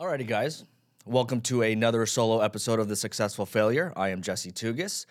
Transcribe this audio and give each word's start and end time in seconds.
Alrighty, 0.00 0.26
guys. 0.26 0.64
Welcome 1.04 1.42
to 1.42 1.60
another 1.60 2.06
solo 2.06 2.40
episode 2.40 2.80
of 2.80 2.88
The 2.88 2.96
Successful 2.96 3.44
Failure. 3.44 3.92
I 3.94 4.08
am 4.08 4.22
Jesse 4.22 4.50
Tugis. 4.50 5.04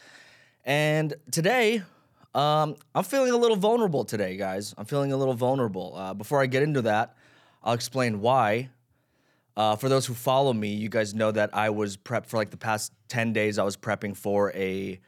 And 0.65 1.13
today, 1.29 1.83
um, 2.33 2.75
I'm 2.95 3.03
feeling 3.03 3.31
a 3.31 3.37
little 3.37 3.55
vulnerable 3.55 4.03
today, 4.03 4.35
guys. 4.35 4.73
I'm 4.79 4.85
feeling 4.85 5.11
a 5.11 5.17
little 5.17 5.35
vulnerable. 5.35 5.93
Uh, 5.95 6.15
before 6.15 6.41
I 6.41 6.47
get 6.47 6.63
into 6.63 6.81
that, 6.81 7.15
I'll 7.63 7.75
explain 7.75 8.20
why. 8.20 8.70
Uh, 9.55 9.75
for 9.75 9.89
those 9.89 10.07
who 10.07 10.15
follow 10.15 10.54
me, 10.54 10.70
you 10.70 10.89
guys 10.89 11.13
know 11.13 11.29
that 11.33 11.51
I 11.53 11.69
was 11.69 11.95
prepped 11.95 12.25
for 12.25 12.37
like 12.37 12.49
the 12.49 12.57
past 12.57 12.91
10 13.09 13.31
days, 13.31 13.59
I 13.59 13.63
was 13.63 13.77
prepping 13.77 14.17
for 14.17 14.51
a 14.53 14.99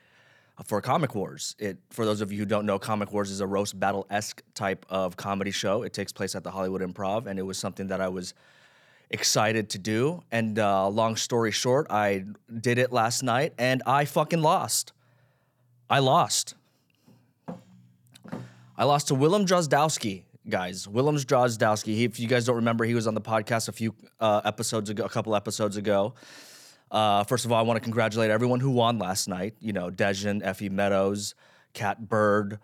for 0.63 0.79
Comic 0.79 1.15
Wars. 1.15 1.55
It 1.57 1.79
for 1.89 2.05
those 2.05 2.21
of 2.21 2.31
you 2.31 2.37
who 2.37 2.45
don't 2.45 2.67
know, 2.67 2.77
Comic 2.77 3.11
Wars 3.11 3.31
is 3.31 3.39
a 3.39 3.47
roast 3.47 3.79
battle 3.79 4.05
esque 4.11 4.43
type 4.53 4.85
of 4.89 5.17
comedy 5.17 5.49
show. 5.49 5.81
It 5.81 5.91
takes 5.91 6.11
place 6.11 6.35
at 6.35 6.43
the 6.43 6.51
Hollywood 6.51 6.83
Improv, 6.83 7.25
and 7.25 7.39
it 7.39 7.41
was 7.41 7.57
something 7.57 7.87
that 7.87 7.99
I 7.99 8.09
was 8.09 8.35
excited 9.11 9.69
to 9.71 9.77
do. 9.77 10.23
And 10.31 10.57
uh, 10.57 10.87
long 10.89 11.15
story 11.15 11.51
short, 11.51 11.87
I 11.89 12.25
did 12.59 12.77
it 12.77 12.91
last 12.91 13.21
night, 13.23 13.53
and 13.57 13.83
I 13.85 14.05
fucking 14.05 14.41
lost. 14.41 14.93
I 15.89 15.99
lost. 15.99 16.55
I 18.77 18.85
lost 18.85 19.09
to 19.09 19.15
Willem 19.15 19.45
Drozdowski, 19.45 20.23
guys. 20.49 20.87
Willem 20.87 21.17
Drozdowski. 21.17 22.03
If 22.05 22.19
you 22.19 22.27
guys 22.27 22.45
don't 22.45 22.55
remember, 22.55 22.85
he 22.85 22.95
was 22.95 23.05
on 23.05 23.13
the 23.13 23.21
podcast 23.21 23.67
a 23.67 23.71
few 23.71 23.93
uh, 24.19 24.41
episodes 24.43 24.89
ago, 24.89 25.03
a 25.03 25.09
couple 25.09 25.35
episodes 25.35 25.77
ago. 25.77 26.15
Uh, 26.89 27.23
first 27.23 27.45
of 27.45 27.51
all, 27.51 27.59
I 27.59 27.61
want 27.61 27.77
to 27.77 27.81
congratulate 27.81 28.31
everyone 28.31 28.59
who 28.59 28.71
won 28.71 28.99
last 28.99 29.27
night. 29.27 29.55
You 29.59 29.73
know, 29.73 29.91
Dejan, 29.91 30.41
Effie 30.43 30.69
Meadows, 30.69 31.35
Cat 31.73 32.09
Bird, 32.09 32.59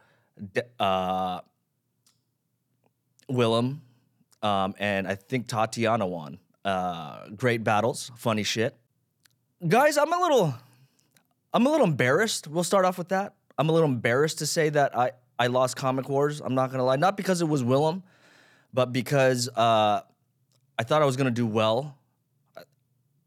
De- 0.54 0.64
uh, 0.80 1.42
Willem, 3.30 3.82
um, 4.42 4.76
and 4.80 5.08
I 5.08 5.16
think 5.16 5.48
Tatiana 5.48 6.06
won. 6.06 6.40
Uh, 6.64 7.30
great 7.30 7.64
battles, 7.64 8.12
funny 8.18 8.44
shit. 8.44 8.76
Guys, 9.68 9.98
I'm 9.98 10.12
a 10.12 10.20
little, 10.20 10.54
I'm 11.54 11.66
a 11.66 11.70
little 11.70 11.88
embarrassed. 11.88 12.48
We'll 12.48 12.64
start 12.64 12.86
off 12.86 12.98
with 12.98 13.10
that. 13.10 13.34
I'm 13.58 13.70
a 13.70 13.72
little 13.72 13.90
embarrassed 13.90 14.40
to 14.40 14.46
say 14.46 14.70
that 14.70 14.96
I 14.98 15.12
I 15.40 15.48
lost 15.48 15.76
Comic 15.76 16.10
Wars. 16.10 16.42
I'm 16.42 16.56
not 16.56 16.72
gonna 16.72 16.84
lie, 16.84 16.96
not 16.96 17.18
because 17.18 17.42
it 17.42 17.48
was 17.48 17.64
Willem, 17.64 18.04
but 18.74 18.92
because 18.92 19.50
uh, 19.50 20.02
I 20.78 20.84
thought 20.84 21.02
I 21.02 21.06
was 21.06 21.16
gonna 21.16 21.32
do 21.32 21.48
well, 21.48 21.98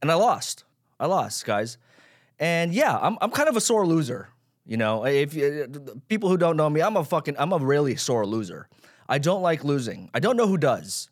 and 0.02 0.10
I 0.10 0.14
lost. 0.14 0.64
I 0.98 1.06
lost, 1.06 1.44
guys. 1.44 1.78
And 2.38 2.72
yeah, 2.74 2.98
I'm 3.00 3.16
I'm 3.20 3.30
kind 3.30 3.48
of 3.48 3.56
a 3.56 3.60
sore 3.60 3.86
loser. 3.86 4.28
You 4.66 4.76
know, 4.76 5.04
if 5.04 5.34
you, 5.34 5.68
people 6.08 6.28
who 6.28 6.36
don't 6.36 6.56
know 6.56 6.70
me, 6.70 6.80
I'm 6.80 6.96
a 6.96 7.04
fucking 7.04 7.36
I'm 7.38 7.52
a 7.52 7.58
really 7.58 7.96
sore 7.96 8.26
loser. 8.26 8.68
I 9.10 9.18
don't 9.18 9.42
like 9.42 9.64
losing. 9.64 10.08
I 10.14 10.20
don't 10.20 10.36
know 10.36 10.46
who 10.46 10.56
does. 10.56 11.10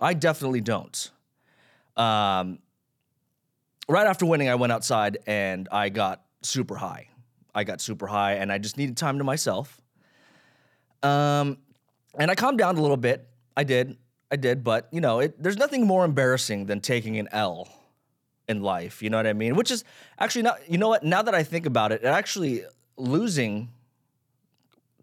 I 0.00 0.14
definitely 0.14 0.60
don't. 0.60 1.10
Um, 1.96 2.58
right 3.88 4.06
after 4.06 4.26
winning, 4.26 4.48
I 4.48 4.56
went 4.56 4.72
outside 4.72 5.18
and 5.26 5.68
I 5.70 5.88
got 5.88 6.22
super 6.42 6.74
high. 6.74 7.08
I 7.54 7.64
got 7.64 7.80
super 7.80 8.06
high, 8.06 8.34
and 8.34 8.52
I 8.52 8.58
just 8.58 8.76
needed 8.76 8.98
time 8.98 9.16
to 9.16 9.24
myself. 9.24 9.80
Um, 11.02 11.56
and 12.18 12.30
I 12.30 12.34
calmed 12.34 12.58
down 12.58 12.76
a 12.76 12.82
little 12.82 12.98
bit. 12.98 13.26
I 13.56 13.64
did. 13.64 13.96
I 14.30 14.36
did, 14.36 14.62
but 14.62 14.88
you 14.92 15.00
know, 15.00 15.20
it, 15.20 15.40
there's 15.42 15.56
nothing 15.56 15.86
more 15.86 16.04
embarrassing 16.04 16.66
than 16.66 16.80
taking 16.80 17.16
an 17.16 17.28
L 17.32 17.68
in 18.48 18.60
life. 18.60 19.02
You 19.02 19.08
know 19.08 19.16
what 19.16 19.26
I 19.26 19.32
mean? 19.32 19.54
Which 19.54 19.70
is 19.70 19.84
actually 20.18 20.42
not. 20.42 20.68
You 20.68 20.76
know 20.76 20.88
what? 20.88 21.04
Now 21.04 21.22
that 21.22 21.34
I 21.34 21.44
think 21.44 21.64
about 21.64 21.92
it, 21.92 22.02
it 22.02 22.08
actually 22.08 22.64
losing 22.98 23.70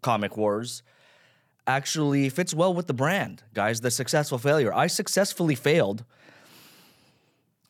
Comic 0.02 0.36
Wars 0.36 0.82
actually 1.66 2.28
fits 2.28 2.54
well 2.54 2.74
with 2.74 2.86
the 2.86 2.94
brand, 2.94 3.42
guys. 3.54 3.80
The 3.80 3.90
successful 3.90 4.38
failure. 4.38 4.72
I 4.72 4.86
successfully 4.86 5.54
failed 5.54 6.04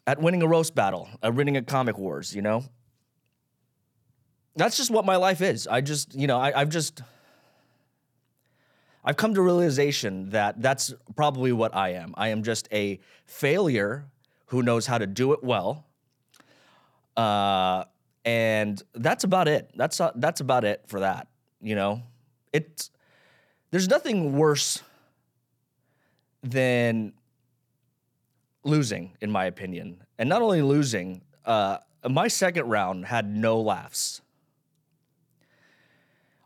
at 0.06 0.20
winning 0.20 0.42
a 0.42 0.46
roast 0.46 0.74
battle, 0.74 1.08
at 1.22 1.34
winning 1.34 1.56
a 1.56 1.62
Comic 1.62 1.98
Wars. 1.98 2.34
You 2.34 2.42
know, 2.42 2.64
that's 4.56 4.76
just 4.76 4.90
what 4.90 5.04
my 5.04 5.16
life 5.16 5.40
is. 5.40 5.66
I 5.66 5.80
just, 5.80 6.14
you 6.14 6.26
know, 6.26 6.38
I, 6.38 6.60
I've 6.60 6.70
just. 6.70 7.02
I've 9.06 9.18
come 9.18 9.34
to 9.34 9.42
realization 9.42 10.30
that 10.30 10.62
that's 10.62 10.94
probably 11.14 11.52
what 11.52 11.76
I 11.76 11.90
am. 11.90 12.14
I 12.16 12.28
am 12.28 12.42
just 12.42 12.66
a 12.72 12.98
failure 13.26 14.06
who 14.46 14.62
knows 14.62 14.86
how 14.86 14.96
to 14.96 15.06
do 15.06 15.34
it 15.34 15.44
well. 15.44 15.84
Uh, 17.14 17.84
and 18.24 18.82
that's 18.94 19.24
about 19.24 19.46
it. 19.46 19.70
That's 19.74 20.00
uh, 20.00 20.12
that's 20.14 20.40
about 20.40 20.64
it 20.64 20.84
for 20.86 21.00
that. 21.00 21.28
You 21.60 21.74
know, 21.74 22.02
it's 22.52 22.90
there's 23.74 23.88
nothing 23.88 24.36
worse 24.36 24.84
than 26.44 27.12
losing, 28.62 29.10
in 29.20 29.32
my 29.32 29.46
opinion. 29.46 30.00
And 30.16 30.28
not 30.28 30.42
only 30.42 30.62
losing, 30.62 31.22
uh, 31.44 31.78
my 32.08 32.28
second 32.28 32.68
round 32.68 33.06
had 33.06 33.28
no 33.28 33.60
laughs. 33.60 34.20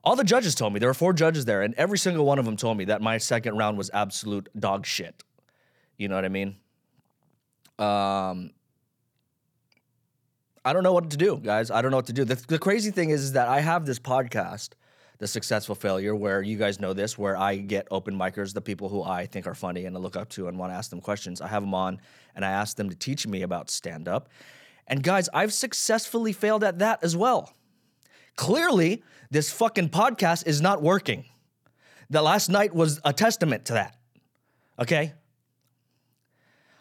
All 0.02 0.16
the 0.16 0.24
judges 0.24 0.54
told 0.54 0.72
me 0.72 0.78
there 0.78 0.88
were 0.88 0.94
four 0.94 1.12
judges 1.12 1.44
there, 1.44 1.60
and 1.60 1.74
every 1.74 1.98
single 1.98 2.24
one 2.24 2.38
of 2.38 2.46
them 2.46 2.56
told 2.56 2.78
me 2.78 2.86
that 2.86 3.02
my 3.02 3.18
second 3.18 3.58
round 3.58 3.76
was 3.76 3.90
absolute 3.92 4.48
dog 4.58 4.86
shit. 4.86 5.22
You 5.98 6.08
know 6.08 6.14
what 6.14 6.24
I 6.24 6.30
mean? 6.30 6.56
Um, 7.78 8.52
I 10.64 10.72
don't 10.72 10.82
know 10.82 10.94
what 10.94 11.10
to 11.10 11.18
do, 11.18 11.36
guys. 11.36 11.70
I 11.70 11.82
don't 11.82 11.90
know 11.90 11.98
what 11.98 12.06
to 12.06 12.14
do. 12.14 12.24
The, 12.24 12.36
the 12.36 12.58
crazy 12.58 12.90
thing 12.90 13.10
is, 13.10 13.22
is 13.22 13.32
that 13.32 13.48
I 13.48 13.60
have 13.60 13.84
this 13.84 13.98
podcast, 13.98 14.70
The 15.18 15.26
Successful 15.26 15.74
Failure, 15.74 16.14
where 16.14 16.42
you 16.42 16.56
guys 16.56 16.78
know 16.78 16.92
this, 16.92 17.18
where 17.18 17.36
I 17.36 17.56
get 17.56 17.88
open 17.90 18.16
micers, 18.16 18.54
the 18.54 18.60
people 18.60 18.88
who 18.88 19.02
I 19.02 19.26
think 19.26 19.46
are 19.46 19.54
funny 19.54 19.84
and 19.84 19.96
I 19.96 20.00
look 20.00 20.16
up 20.16 20.28
to 20.30 20.46
and 20.46 20.56
want 20.56 20.72
to 20.72 20.76
ask 20.76 20.90
them 20.90 21.00
questions. 21.00 21.40
I 21.40 21.48
have 21.48 21.62
them 21.62 21.74
on 21.74 22.00
and 22.36 22.44
I 22.44 22.50
ask 22.50 22.76
them 22.76 22.88
to 22.88 22.96
teach 22.96 23.26
me 23.26 23.42
about 23.42 23.68
stand 23.68 24.06
up. 24.06 24.28
And 24.86 25.02
guys, 25.02 25.28
I've 25.34 25.52
successfully 25.52 26.32
failed 26.32 26.62
at 26.62 26.78
that 26.78 27.02
as 27.02 27.16
well. 27.16 27.52
Clearly, 28.36 29.02
this 29.30 29.52
fucking 29.52 29.90
podcast 29.90 30.46
is 30.46 30.60
not 30.60 30.82
working. 30.82 31.24
The 32.08 32.22
last 32.22 32.48
night 32.48 32.74
was 32.74 33.00
a 33.04 33.12
testament 33.12 33.66
to 33.66 33.72
that. 33.74 33.96
Okay? 34.78 35.12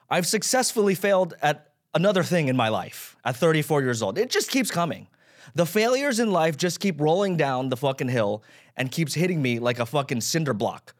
I've 0.09 0.27
successfully 0.27 0.95
failed 0.95 1.33
at 1.41 1.71
another 1.93 2.23
thing 2.23 2.47
in 2.47 2.55
my 2.55 2.69
life 2.69 3.17
at 3.25 3.35
34 3.35 3.81
years 3.81 4.01
old. 4.01 4.17
It 4.17 4.29
just 4.29 4.51
keeps 4.51 4.71
coming. 4.71 5.07
The 5.55 5.65
failures 5.65 6.19
in 6.19 6.31
life 6.31 6.57
just 6.57 6.79
keep 6.79 6.99
rolling 6.99 7.37
down 7.37 7.69
the 7.69 7.77
fucking 7.77 8.09
hill 8.09 8.43
and 8.75 8.91
keeps 8.91 9.13
hitting 9.13 9.41
me 9.41 9.59
like 9.59 9.79
a 9.79 9.85
fucking 9.85 10.21
cinder 10.21 10.53
block. 10.53 10.93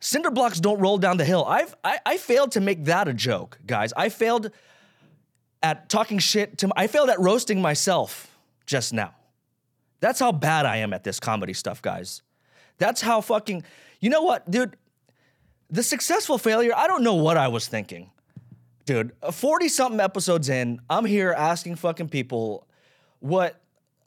Cinder 0.00 0.30
blocks 0.30 0.60
don't 0.60 0.78
roll 0.78 0.98
down 0.98 1.16
the 1.16 1.24
hill. 1.24 1.44
I've 1.46 1.74
I, 1.82 1.98
I 2.04 2.16
failed 2.16 2.52
to 2.52 2.60
make 2.60 2.84
that 2.84 3.08
a 3.08 3.14
joke, 3.14 3.58
guys. 3.66 3.92
I 3.96 4.08
failed 4.08 4.50
at 5.62 5.88
talking 5.88 6.18
shit 6.18 6.58
to 6.58 6.70
I 6.76 6.86
failed 6.86 7.10
at 7.10 7.18
roasting 7.18 7.60
myself 7.60 8.36
just 8.66 8.92
now. 8.92 9.14
That's 10.00 10.20
how 10.20 10.32
bad 10.32 10.66
I 10.66 10.76
am 10.78 10.92
at 10.92 11.04
this 11.04 11.18
comedy 11.18 11.54
stuff, 11.54 11.80
guys. 11.80 12.22
That's 12.78 13.00
how 13.00 13.20
fucking 13.20 13.64
You 14.00 14.10
know 14.10 14.22
what, 14.22 14.50
dude? 14.50 14.76
The 15.70 15.82
successful 15.82 16.38
failure, 16.38 16.72
I 16.76 16.86
don't 16.86 17.02
know 17.02 17.14
what 17.14 17.36
I 17.36 17.48
was 17.48 17.66
thinking. 17.66 18.10
Dude, 18.84 19.12
40 19.32 19.68
something 19.68 19.98
episodes 19.98 20.48
in, 20.48 20.80
I'm 20.88 21.04
here 21.04 21.32
asking 21.32 21.74
fucking 21.76 22.08
people 22.10 22.68
what 23.20 23.60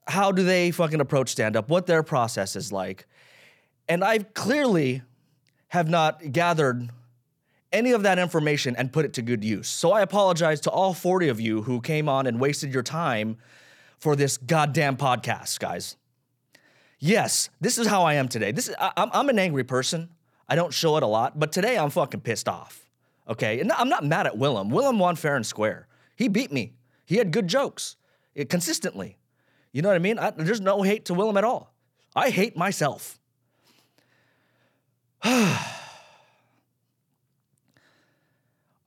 how 0.09 0.31
do 0.31 0.43
they 0.43 0.71
fucking 0.71 0.99
approach 0.99 1.29
stand 1.29 1.55
up, 1.55 1.69
what 1.69 1.85
their 1.85 2.03
process 2.03 2.55
is 2.55 2.71
like. 2.71 3.05
And 3.87 4.03
I 4.03 4.19
clearly 4.19 5.03
have 5.69 5.87
not 5.87 6.31
gathered 6.31 6.89
any 7.71 7.91
of 7.91 8.03
that 8.03 8.17
information 8.17 8.75
and 8.75 8.91
put 8.91 9.05
it 9.05 9.13
to 9.13 9.21
good 9.21 9.43
use. 9.43 9.67
So 9.67 9.91
I 9.91 10.01
apologize 10.01 10.61
to 10.61 10.71
all 10.71 10.93
40 10.93 11.29
of 11.29 11.39
you 11.39 11.61
who 11.61 11.79
came 11.81 12.09
on 12.09 12.25
and 12.25 12.39
wasted 12.39 12.73
your 12.73 12.83
time 12.83 13.37
for 13.99 14.15
this 14.15 14.37
goddamn 14.37 14.97
podcast, 14.97 15.59
guys. 15.59 15.95
Yes, 16.97 17.49
this 17.61 17.77
is 17.77 17.87
how 17.87 18.03
I 18.03 18.15
am 18.15 18.27
today. 18.27 18.51
This 18.51 18.67
is, 18.69 18.75
I, 18.79 18.91
I'm, 18.97 19.09
I'm 19.13 19.29
an 19.29 19.39
angry 19.39 19.63
person. 19.63 20.09
I 20.47 20.55
don't 20.55 20.73
show 20.73 20.97
it 20.97 21.03
a 21.03 21.07
lot, 21.07 21.37
but 21.37 21.51
today 21.51 21.77
I'm 21.77 21.91
fucking 21.91 22.21
pissed 22.21 22.49
off. 22.49 22.89
Okay, 23.27 23.59
and 23.59 23.71
I'm 23.71 23.89
not 23.89 24.03
mad 24.03 24.25
at 24.25 24.37
Willem. 24.39 24.69
Willem 24.69 24.97
won 24.97 25.15
fair 25.15 25.35
and 25.35 25.45
square. 25.45 25.87
He 26.15 26.27
beat 26.27 26.51
me. 26.51 26.73
He 27.05 27.17
had 27.17 27.31
good 27.31 27.47
jokes 27.47 27.95
consistently. 28.45 29.17
You 29.71 29.81
know 29.81 29.89
what 29.89 29.95
I 29.95 29.99
mean? 29.99 30.17
I, 30.17 30.31
there's 30.31 30.61
no 30.61 30.81
hate 30.81 31.05
to 31.05 31.13
Willem 31.13 31.37
at 31.37 31.43
all. 31.43 31.73
I 32.15 32.29
hate 32.29 32.57
myself. 32.57 33.19
I 35.23 35.75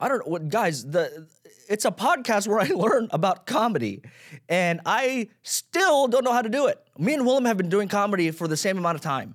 don't 0.00 0.18
know 0.18 0.30
what 0.30 0.48
guys, 0.48 0.84
the 0.84 1.28
it's 1.68 1.84
a 1.84 1.90
podcast 1.90 2.48
where 2.48 2.58
I 2.58 2.66
learn 2.74 3.08
about 3.12 3.46
comedy 3.46 4.02
and 4.48 4.80
I 4.84 5.28
still 5.42 6.08
don't 6.08 6.24
know 6.24 6.32
how 6.32 6.42
to 6.42 6.48
do 6.48 6.66
it. 6.66 6.78
Me 6.98 7.14
and 7.14 7.24
Willem 7.24 7.44
have 7.44 7.56
been 7.56 7.68
doing 7.68 7.88
comedy 7.88 8.30
for 8.30 8.48
the 8.48 8.56
same 8.56 8.78
amount 8.78 8.96
of 8.96 9.00
time. 9.00 9.34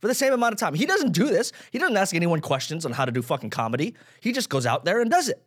For 0.00 0.08
the 0.08 0.14
same 0.14 0.32
amount 0.32 0.54
of 0.54 0.58
time. 0.58 0.72
He 0.74 0.86
doesn't 0.86 1.12
do 1.12 1.26
this. 1.26 1.52
He 1.70 1.78
doesn't 1.78 1.96
ask 1.96 2.14
anyone 2.14 2.40
questions 2.40 2.86
on 2.86 2.92
how 2.92 3.04
to 3.04 3.12
do 3.12 3.20
fucking 3.20 3.50
comedy. 3.50 3.94
He 4.20 4.32
just 4.32 4.48
goes 4.48 4.64
out 4.64 4.86
there 4.86 5.00
and 5.02 5.10
does 5.10 5.28
it. 5.28 5.44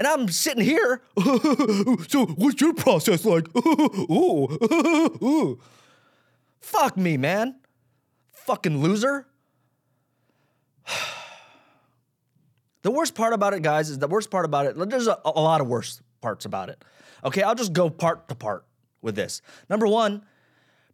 And 0.00 0.06
I'm 0.06 0.28
sitting 0.28 0.64
here. 0.64 1.02
so, 2.08 2.24
what's 2.36 2.58
your 2.58 2.72
process 2.72 3.22
like? 3.26 3.46
ooh, 4.10 5.58
Fuck 6.60 6.96
me, 6.96 7.18
man. 7.18 7.56
Fucking 8.32 8.78
loser. 8.80 9.26
The 12.82 12.90
worst 12.90 13.14
part 13.14 13.34
about 13.34 13.52
it, 13.52 13.60
guys, 13.60 13.90
is 13.90 13.98
the 13.98 14.08
worst 14.08 14.30
part 14.30 14.46
about 14.46 14.64
it. 14.64 14.88
There's 14.88 15.06
a, 15.06 15.18
a 15.22 15.38
lot 15.38 15.60
of 15.60 15.66
worse 15.66 16.00
parts 16.22 16.46
about 16.46 16.70
it. 16.70 16.82
Okay, 17.22 17.42
I'll 17.42 17.54
just 17.54 17.74
go 17.74 17.90
part 17.90 18.26
to 18.30 18.34
part 18.34 18.64
with 19.02 19.14
this. 19.14 19.42
Number 19.68 19.86
one, 19.86 20.24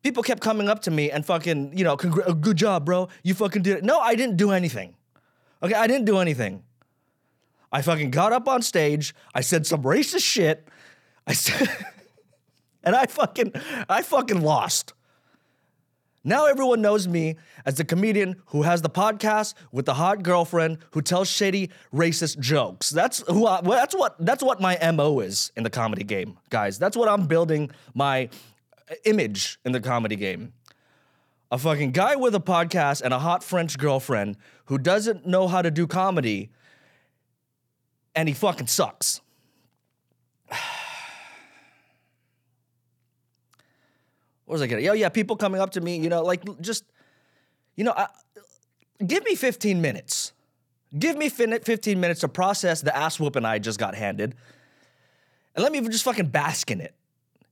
people 0.03 0.25
kept 0.25 0.41
coming 0.41 0.69
up 0.69 0.83
to 0.83 0.91
me 0.91 1.13
and 1.13 1.25
fucking, 1.25 1.79
you 1.79 1.85
know, 1.85 1.97
Congr- 1.97 2.41
good 2.41 2.57
job, 2.57 2.85
bro. 2.85 3.09
You 3.23 3.35
fucking 3.35 3.63
did 3.63 3.77
it. 3.77 3.85
No, 3.85 4.01
I 4.01 4.17
didn't 4.17 4.37
do 4.37 4.51
anything. 4.51 4.97
Okay, 5.63 5.75
I 5.75 5.87
didn't 5.87 6.07
do 6.07 6.19
anything. 6.19 6.65
I 7.73 7.83
fucking 7.83 8.11
got 8.11 8.33
up 8.33 8.49
on 8.49 8.63
stage. 8.63 9.15
I 9.35 9.41
said 9.41 9.67
some 9.67 9.83
racist 9.83 10.25
shit. 10.25 10.69
I 11.27 11.33
said, 11.33 11.69
and 12.85 12.95
I 12.95 13.07
fucking, 13.07 13.53
I 13.89 14.03
fucking 14.03 14.41
lost. 14.41 14.93
Now 16.27 16.47
everyone 16.47 16.83
knows 16.83 17.07
me 17.07 17.37
as 17.65 17.77
the 17.77 17.85
comedian 17.85 18.43
who 18.47 18.63
has 18.63 18.83
the 18.83 18.91
podcast 18.91 19.55
with 19.71 19.87
the 19.87 19.95
hot 19.95 20.25
girlfriend 20.25 20.79
who 20.91 21.01
tells 21.01 21.29
shady 21.29 21.71
racist 21.95 22.41
jokes. 22.41 22.91
That's 22.91 23.23
who. 23.29 23.47
I, 23.47 23.61
that's 23.61 23.95
what. 23.95 24.17
That's 24.19 24.43
what 24.43 24.61
my 24.61 24.77
mo 24.91 25.21
is 25.21 25.53
in 25.57 25.63
the 25.63 25.71
comedy 25.71 26.03
game, 26.03 26.37
guys. 26.51 26.81
That's 26.81 26.97
what 26.97 27.09
I'm 27.09 27.29
building 27.29 27.71
my 27.95 28.29
uh, 28.91 28.95
image 29.05 29.61
in 29.65 29.71
the 29.71 29.81
comedy 29.81 30.17
game. 30.17 30.53
A 31.53 31.59
fucking 31.59 31.93
guy 31.93 32.17
with 32.17 32.35
a 32.35 32.41
podcast 32.41 33.03
and 33.03 33.15
a 33.15 33.21
hot 33.21 33.45
French 33.45 33.79
girlfriend 33.79 34.37
who 34.65 34.79
doesn't 34.79 35.29
know 35.29 35.47
how 35.47 35.63
to 35.63 35.71
do 35.71 35.87
comedy, 35.87 36.51
and 38.17 38.29
he 38.29 38.35
fucking 38.35 38.67
sucks. 38.67 39.21
what 44.47 44.55
was 44.55 44.63
I 44.63 44.67
getting? 44.67 44.89
Oh 44.89 44.95
yeah, 44.95 45.11
people 45.11 45.37
coming 45.37 45.61
up 45.61 45.71
to 45.73 45.81
me, 45.81 45.99
you 45.99 46.09
know, 46.09 46.23
like 46.23 46.43
just, 46.61 46.85
you 47.77 47.85
know, 47.85 47.93
I, 47.97 48.09
give 49.07 49.23
me 49.25 49.35
15 49.37 49.81
minutes. 49.81 50.33
Give 50.99 51.17
me 51.17 51.29
15 51.29 52.01
minutes 52.01 52.21
to 52.21 52.29
process 52.29 52.81
the 52.81 52.97
ass 52.97 53.21
whooping 53.21 53.45
I 53.45 53.59
just 53.59 53.79
got 53.79 53.95
handed, 53.95 54.35
and 55.55 55.63
let 55.63 55.71
me 55.73 55.81
just 55.83 56.05
fucking 56.05 56.29
bask 56.29 56.71
in 56.71 56.81
it. 56.81 56.95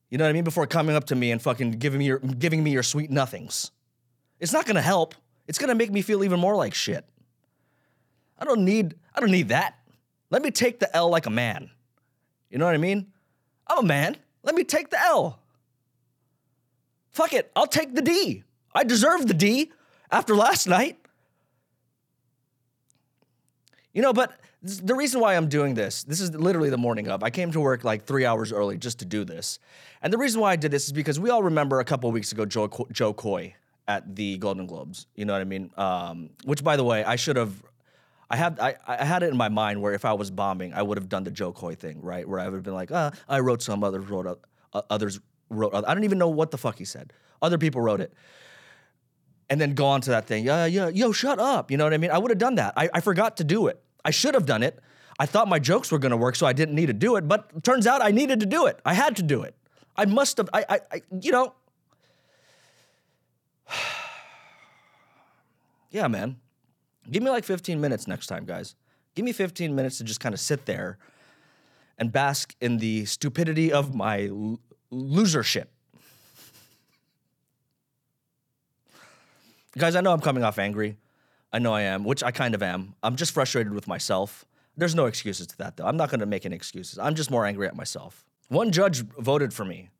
You 0.09 0.17
know 0.17 0.25
what 0.25 0.31
I 0.31 0.33
mean? 0.33 0.45
Before 0.45 0.67
coming 0.67 0.97
up 0.97 1.05
to 1.07 1.17
me 1.17 1.31
and 1.31 1.43
fucking 1.43 1.73
giving 1.73 1.99
me 1.99 2.07
your 2.07 2.21
giving 2.21 2.63
me 2.63 2.71
your 2.71 2.85
sweet 2.85 3.11
nothings. 3.11 3.71
It's 4.41 4.53
not 4.53 4.65
gonna 4.67 4.81
help. 4.81 5.15
It's 5.47 5.59
gonna 5.59 5.75
make 5.75 5.91
me 5.91 6.01
feel 6.01 6.25
even 6.25 6.41
more 6.41 6.55
like 6.55 6.73
shit. 6.73 7.05
I 8.39 8.45
don't 8.45 8.65
need 8.65 8.95
I 9.15 9.21
don't 9.21 9.33
need 9.33 9.49
that. 9.49 9.79
Let 10.35 10.43
me 10.43 10.51
take 10.51 10.81
the 10.81 10.97
L 10.97 11.11
like 11.11 11.27
a 11.27 11.31
man. 11.31 11.71
You 12.51 12.59
know 12.59 12.65
what 12.65 12.75
I 12.75 12.79
mean? 12.79 13.07
I'm 13.69 13.79
a 13.79 13.83
man. 13.87 14.17
Let 14.43 14.57
me 14.57 14.65
take 14.65 14.91
the 14.91 15.01
L. 15.01 15.39
Fuck 17.13 17.35
it, 17.35 17.53
I'll 17.55 17.69
take 17.69 17.95
the 17.95 18.03
D. 18.03 18.43
I 18.75 18.83
deserve 18.83 19.29
the 19.29 19.35
D 19.35 19.71
after 20.11 20.35
last 20.35 20.67
night. 20.67 20.99
You 23.93 24.03
know, 24.03 24.13
but 24.13 24.33
the 24.61 24.97
reason 24.97 25.21
why 25.21 25.37
I'm 25.37 25.49
doing 25.49 25.75
this, 25.75 26.03
this 26.03 26.21
is 26.21 26.35
literally 26.35 26.69
the 26.69 26.79
morning 26.79 27.07
of. 27.07 27.23
I 27.23 27.31
came 27.31 27.53
to 27.53 27.61
work 27.61 27.85
like 27.85 28.05
three 28.05 28.27
hours 28.27 28.53
early 28.53 28.77
just 28.77 28.99
to 28.99 29.05
do 29.05 29.25
this. 29.25 29.61
And 30.03 30.13
the 30.13 30.19
reason 30.19 30.41
why 30.41 30.51
I 30.51 30.57
did 30.57 30.73
this 30.73 30.87
is 30.87 30.93
because 30.93 31.21
we 31.21 31.31
all 31.31 31.45
remember 31.45 31.79
a 31.79 31.85
couple 31.85 32.11
weeks 32.11 32.33
ago 32.33 32.45
Jo, 32.45 32.69
Jo 32.91 33.13
Koy 33.13 33.55
at 33.87 34.17
the 34.17 34.37
Golden 34.39 34.67
Globes. 34.67 35.07
You 35.15 35.27
know 35.27 35.33
what 35.33 35.43
I 35.43 35.45
mean? 35.45 35.71
Um, 35.77 36.31
which, 36.43 36.65
by 36.65 36.75
the 36.75 36.83
way, 36.83 37.05
I 37.05 37.15
should 37.15 37.37
have. 37.37 37.53
I 38.31 38.37
had 38.37 38.59
I, 38.59 38.77
I 38.87 39.05
had 39.05 39.23
it 39.23 39.31
in 39.31 39.37
my 39.37 39.49
mind 39.49 39.83
where 39.83 39.93
if 39.93 40.05
I 40.05 40.13
was 40.15 40.31
bombing, 40.31 40.73
I 40.73 40.83
would 40.83 40.99
have 40.99 41.09
done 41.09 41.25
the 41.25 41.31
Jo 41.31 41.53
Koy 41.53 41.75
thing, 41.75 42.01
right? 42.01 42.29
Where 42.29 42.41
I 42.41 42.45
would 42.45 42.55
have 42.55 42.63
been 42.63 42.75
like, 42.75 42.91
ah, 42.93 43.13
I 43.29 43.41
wrote 43.41 43.63
some, 43.63 43.85
others 43.85 44.07
wrote, 44.07 44.27
uh, 44.73 44.83
others 44.91 45.21
wrote. 45.51 45.75
I 45.75 45.95
don't 45.95 46.05
even 46.05 46.19
know 46.19 46.29
what 46.29 46.51
the 46.51 46.59
fuck 46.59 46.79
he 46.79 46.85
said. 46.85 47.13
Other 47.43 47.59
people 47.59 47.81
wrote 47.81 48.01
it. 48.01 48.13
And 49.51 49.61
then 49.61 49.75
go 49.75 49.87
on 49.87 50.01
to 50.03 50.11
that 50.11 50.27
thing. 50.27 50.45
Yeah, 50.45 50.65
yeah, 50.65 50.89
yo, 50.89 51.13
shut 51.13 51.39
up. 51.39 51.71
You 51.71 51.77
know 51.77 51.85
what 51.85 51.93
I 51.93 51.99
mean? 51.99 52.11
I 52.11 52.19
would 52.19 52.31
have 52.31 52.39
done 52.39 52.55
that. 52.55 52.73
I, 52.77 52.89
I 52.95 53.01
forgot 53.01 53.37
to 53.37 53.45
do 53.45 53.67
it. 53.67 53.83
I 54.05 54.11
should 54.11 54.35
have 54.35 54.47
done 54.47 54.63
it. 54.63 54.81
I 55.19 55.27
thought 55.27 55.49
my 55.49 55.59
jokes 55.59 55.93
were 55.93 55.99
gonna 55.99 56.17
work, 56.17 56.35
so 56.35 56.47
I 56.47 56.53
didn't 56.53 56.75
need 56.75 56.87
to 56.87 56.93
do 56.93 57.17
it. 57.17 57.29
But 57.29 57.63
turns 57.63 57.87
out 57.87 58.03
I 58.03 58.11
needed 58.11 58.41
to 58.41 58.47
do 58.47 58.67
it. 58.67 58.81
I 58.85 58.95
had 58.95 59.17
to 59.17 59.23
do 59.23 59.43
it. 59.43 59.55
I 59.97 60.07
must 60.07 60.39
have. 60.39 60.49
I, 60.53 60.65
I, 60.69 60.81
I 60.91 61.03
you 61.21 61.31
know. 61.31 61.55
yeah, 65.91 66.09
man. 66.09 66.37
Give 67.11 67.23
me 67.23 67.31
like 67.31 67.45
15 67.45 67.81
minutes 67.81 68.07
next 68.07 68.27
time, 68.27 68.45
guys. 68.45 68.75
Give 69.15 69.25
me 69.25 69.33
15 69.33 69.75
minutes 69.75 69.99
to 69.99 70.05
just 70.05 70.21
kind 70.21 70.35
of 70.35 70.41
sit 70.41 70.67
there 70.67 70.99
and 71.99 72.11
bask 72.11 72.55
in 72.61 72.79
the 72.79 73.05
stupidity 73.05 73.73
of 73.73 73.95
my 73.95 74.25
l- 74.27 74.61
losership. 74.93 75.67
Guys, 79.77 79.97
I 79.97 80.01
know 80.01 80.13
I'm 80.13 80.21
coming 80.21 80.45
off 80.45 80.59
angry. 80.59 80.97
I 81.53 81.59
know 81.59 81.73
I 81.73 81.83
am, 81.83 82.05
which 82.05 82.23
I 82.23 82.31
kind 82.31 82.55
of 82.55 82.63
am. 82.63 82.95
I'm 83.03 83.17
just 83.17 83.33
frustrated 83.33 83.73
with 83.73 83.87
myself. 83.87 84.45
There's 84.77 84.95
no 84.95 85.07
excuses 85.07 85.47
to 85.49 85.59
that, 85.59 85.77
though. 85.77 85.87
I'm 85.87 85.97
not 85.97 86.11
going 86.11 86.21
to 86.21 86.27
make 86.27 86.45
any 86.47 86.57
excuses. 86.57 86.99
I'm 86.99 87.15
just 87.15 87.31
more 87.31 87.47
angry 87.47 87.67
at 87.67 87.77
myself. 87.77 88.25
One 88.49 88.73
judge 88.73 89.05
voted 89.19 89.53
for 89.53 89.65
me. 89.65 89.91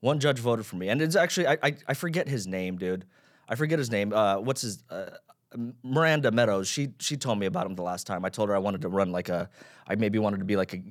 One 0.00 0.20
judge 0.20 0.38
voted 0.38 0.64
for 0.66 0.76
me, 0.76 0.88
and 0.88 1.02
it's 1.02 1.16
actually 1.16 1.48
I 1.48 1.58
I, 1.62 1.76
I 1.88 1.94
forget 1.94 2.28
his 2.28 2.46
name, 2.46 2.76
dude. 2.76 3.04
I 3.48 3.56
forget 3.56 3.80
his 3.80 3.90
name. 3.90 4.12
Uh, 4.12 4.36
what's 4.38 4.60
his 4.62 4.84
uh, 4.90 5.10
Miranda 5.82 6.30
Meadows? 6.30 6.68
She 6.68 6.90
she 6.98 7.16
told 7.16 7.38
me 7.38 7.46
about 7.46 7.66
him 7.66 7.74
the 7.74 7.82
last 7.82 8.06
time. 8.06 8.24
I 8.24 8.28
told 8.28 8.48
her 8.48 8.54
I 8.54 8.58
wanted 8.58 8.82
to 8.82 8.88
run 8.88 9.12
like 9.12 9.28
a. 9.28 9.48
I 9.86 9.94
maybe 9.94 10.18
wanted 10.18 10.38
to 10.38 10.44
be 10.44 10.56
like 10.56 10.74
a 10.74 10.82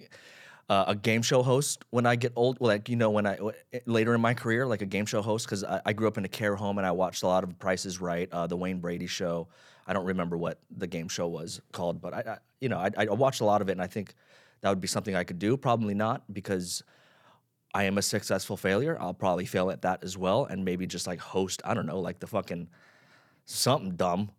uh, 0.69 0.85
a 0.87 0.95
game 0.95 1.21
show 1.21 1.43
host 1.43 1.85
when 1.91 2.05
I 2.05 2.15
get 2.15 2.33
old, 2.35 2.59
like 2.59 2.89
you 2.89 2.95
know, 2.95 3.09
when 3.09 3.25
I 3.25 3.37
later 3.85 4.13
in 4.13 4.21
my 4.21 4.33
career, 4.33 4.65
like 4.65 4.81
a 4.81 4.85
game 4.85 5.05
show 5.05 5.21
host, 5.21 5.45
because 5.45 5.63
I, 5.63 5.81
I, 5.85 5.93
grew 5.93 6.07
up 6.07 6.17
in 6.17 6.25
a 6.25 6.29
care 6.29 6.55
home 6.55 6.77
and 6.77 6.85
I 6.85 6.91
watched 6.91 7.23
a 7.23 7.27
lot 7.27 7.43
of 7.45 7.57
Prices 7.57 8.01
Right, 8.01 8.27
uh, 8.31 8.47
the 8.47 8.57
Wayne 8.57 8.79
Brady 8.79 9.07
show. 9.07 9.47
I 9.87 9.93
don't 9.93 10.05
remember 10.05 10.37
what 10.37 10.59
the 10.75 10.87
game 10.87 11.07
show 11.07 11.27
was 11.27 11.61
called, 11.71 12.01
but 12.01 12.13
I, 12.13 12.19
I 12.19 12.37
you 12.59 12.67
know, 12.67 12.77
I, 12.77 12.89
I, 12.97 13.05
watched 13.05 13.39
a 13.39 13.45
lot 13.45 13.61
of 13.61 13.69
it, 13.69 13.73
and 13.73 13.81
I 13.81 13.87
think 13.87 14.13
that 14.59 14.69
would 14.69 14.81
be 14.81 14.87
something 14.87 15.15
I 15.15 15.23
could 15.23 15.39
do. 15.39 15.55
Probably 15.55 15.93
not 15.93 16.23
because 16.33 16.83
I 17.73 17.83
am 17.83 17.97
a 17.97 18.01
successful 18.01 18.57
failure. 18.57 18.97
I'll 18.99 19.13
probably 19.13 19.45
fail 19.45 19.71
at 19.71 19.83
that 19.83 20.03
as 20.03 20.17
well, 20.17 20.43
and 20.45 20.65
maybe 20.65 20.85
just 20.85 21.07
like 21.07 21.19
host. 21.19 21.61
I 21.63 21.75
don't 21.75 21.85
know, 21.85 22.01
like 22.01 22.19
the 22.19 22.27
fucking 22.27 22.67
something 23.45 23.91
dumb. 23.95 24.31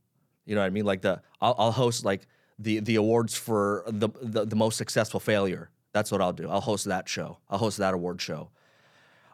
You 0.49 0.55
know 0.55 0.63
what 0.63 0.67
I 0.67 0.71
mean? 0.71 0.85
Like 0.85 1.03
the 1.03 1.21
I'll, 1.41 1.55
I'll 1.59 1.73
host 1.73 2.05
like 2.05 2.27
the 2.59 2.81
the 2.81 2.97
awards 2.97 3.37
for 3.37 3.85
the, 3.87 4.09
the 4.21 4.47
the 4.47 4.57
most 4.57 4.77
successful 4.77 5.21
failure 5.21 5.71
that's 5.93 6.13
what 6.13 6.21
I'll 6.21 6.33
do. 6.33 6.49
I'll 6.49 6.61
host 6.61 6.85
that 6.87 7.09
show. 7.09 7.39
I'll 7.49 7.59
host 7.59 7.79
that 7.79 7.95
award 7.95 8.21
show. 8.21 8.51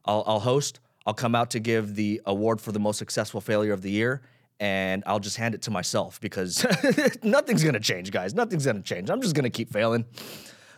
I'll, 0.05 0.25
I'll 0.27 0.41
host. 0.41 0.81
I'll 1.07 1.15
come 1.15 1.35
out 1.35 1.51
to 1.51 1.61
give 1.61 1.95
the 1.95 2.23
award 2.25 2.61
for 2.61 2.73
the 2.73 2.81
most 2.81 2.99
successful 2.99 3.41
failure 3.41 3.73
of 3.73 3.83
the 3.83 3.91
year, 3.91 4.23
and 4.61 5.03
I'll 5.07 5.21
just 5.21 5.37
hand 5.37 5.55
it 5.55 5.63
to 5.63 5.71
myself 5.71 6.21
because 6.21 6.65
nothing's 7.23 7.63
gonna 7.65 7.81
change, 7.81 8.11
guys. 8.11 8.35
Nothing's 8.35 8.65
gonna 8.65 8.81
change. 8.81 9.11
I'm 9.11 9.21
just 9.21 9.35
gonna 9.35 9.51
keep 9.51 9.71
failing. 9.71 10.07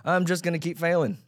I'm 0.05 0.27
just 0.27 0.43
gonna 0.43 0.59
keep 0.59 0.79
failing. 0.79 1.19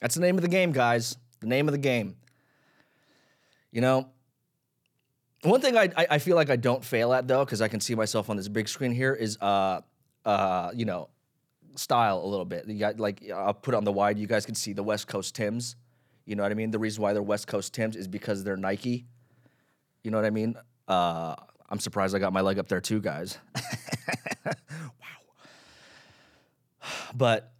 That's 0.00 0.14
the 0.14 0.20
name 0.20 0.36
of 0.36 0.42
the 0.42 0.48
game, 0.48 0.72
guys. 0.72 1.16
The 1.40 1.46
name 1.46 1.68
of 1.68 1.72
the 1.72 1.78
game. 1.78 2.16
You 3.72 3.80
know, 3.80 4.08
one 5.42 5.60
thing 5.60 5.76
I, 5.76 5.90
I 5.96 6.18
feel 6.18 6.36
like 6.36 6.50
I 6.50 6.56
don't 6.56 6.84
fail 6.84 7.12
at 7.12 7.28
though, 7.28 7.44
because 7.44 7.60
I 7.62 7.68
can 7.68 7.80
see 7.80 7.94
myself 7.94 8.30
on 8.30 8.36
this 8.36 8.48
big 8.48 8.68
screen 8.68 8.92
here, 8.92 9.14
is 9.14 9.38
uh 9.40 9.80
uh 10.24 10.70
you 10.74 10.84
know 10.84 11.08
style 11.76 12.20
a 12.22 12.26
little 12.26 12.44
bit. 12.44 12.66
You 12.66 12.78
got 12.78 12.98
like 13.00 13.22
I'll 13.30 13.54
put 13.54 13.74
on 13.74 13.84
the 13.84 13.92
wide. 13.92 14.18
You 14.18 14.26
guys 14.26 14.44
can 14.44 14.54
see 14.54 14.72
the 14.72 14.82
West 14.82 15.06
Coast 15.06 15.34
Tims. 15.34 15.76
You 16.26 16.36
know 16.36 16.42
what 16.42 16.52
I 16.52 16.54
mean? 16.54 16.70
The 16.70 16.78
reason 16.78 17.02
why 17.02 17.12
they're 17.12 17.22
West 17.22 17.46
Coast 17.46 17.72
Tims 17.72 17.96
is 17.96 18.06
because 18.08 18.44
they're 18.44 18.56
Nike. 18.56 19.06
You 20.02 20.10
know 20.10 20.18
what 20.18 20.26
I 20.26 20.30
mean? 20.30 20.56
Uh, 20.86 21.34
I'm 21.70 21.78
surprised 21.78 22.14
I 22.14 22.18
got 22.18 22.32
my 22.32 22.40
leg 22.40 22.58
up 22.58 22.68
there 22.68 22.80
too, 22.80 23.00
guys. 23.00 23.38
wow. 24.44 24.52
But 27.14 27.52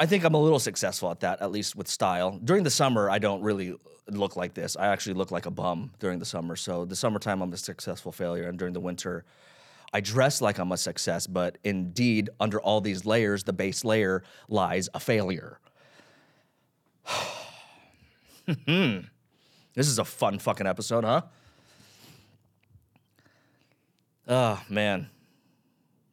I 0.00 0.06
think 0.06 0.24
I'm 0.24 0.32
a 0.32 0.40
little 0.40 0.58
successful 0.58 1.10
at 1.10 1.20
that, 1.20 1.42
at 1.42 1.52
least 1.52 1.76
with 1.76 1.86
style. 1.86 2.40
During 2.42 2.64
the 2.64 2.70
summer, 2.70 3.10
I 3.10 3.18
don't 3.18 3.42
really 3.42 3.76
look 4.08 4.34
like 4.34 4.54
this. 4.54 4.74
I 4.74 4.86
actually 4.86 5.12
look 5.12 5.30
like 5.30 5.44
a 5.44 5.50
bum 5.50 5.90
during 5.98 6.18
the 6.18 6.24
summer. 6.24 6.56
So 6.56 6.86
the 6.86 6.96
summertime, 6.96 7.42
I'm 7.42 7.52
a 7.52 7.58
successful 7.58 8.10
failure, 8.10 8.48
and 8.48 8.58
during 8.58 8.72
the 8.72 8.80
winter, 8.80 9.26
I 9.92 10.00
dress 10.00 10.40
like 10.40 10.56
I'm 10.58 10.72
a 10.72 10.78
success, 10.78 11.26
but 11.26 11.58
indeed, 11.64 12.30
under 12.40 12.58
all 12.58 12.80
these 12.80 13.04
layers, 13.04 13.44
the 13.44 13.52
base 13.52 13.84
layer 13.84 14.22
lies 14.48 14.88
a 14.94 15.00
failure. 15.00 15.60
this 18.46 19.04
is 19.86 19.98
a 19.98 20.04
fun 20.06 20.38
fucking 20.38 20.66
episode, 20.66 21.04
huh? 21.04 21.20
Oh, 24.26 24.62
man. 24.70 25.10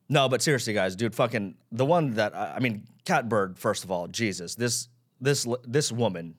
No, 0.10 0.30
but 0.30 0.42
seriously, 0.42 0.74
guys, 0.74 0.96
dude, 0.96 1.14
fucking 1.16 1.56
the 1.72 1.86
one 1.86 2.14
that 2.14 2.36
I 2.36 2.60
mean, 2.60 2.86
Catbird. 3.06 3.58
First 3.60 3.84
of 3.84 3.92
all, 3.92 4.08
Jesus, 4.08 4.56
this 4.56 4.90
this 5.20 5.46
this 5.64 5.92
woman. 5.92 6.36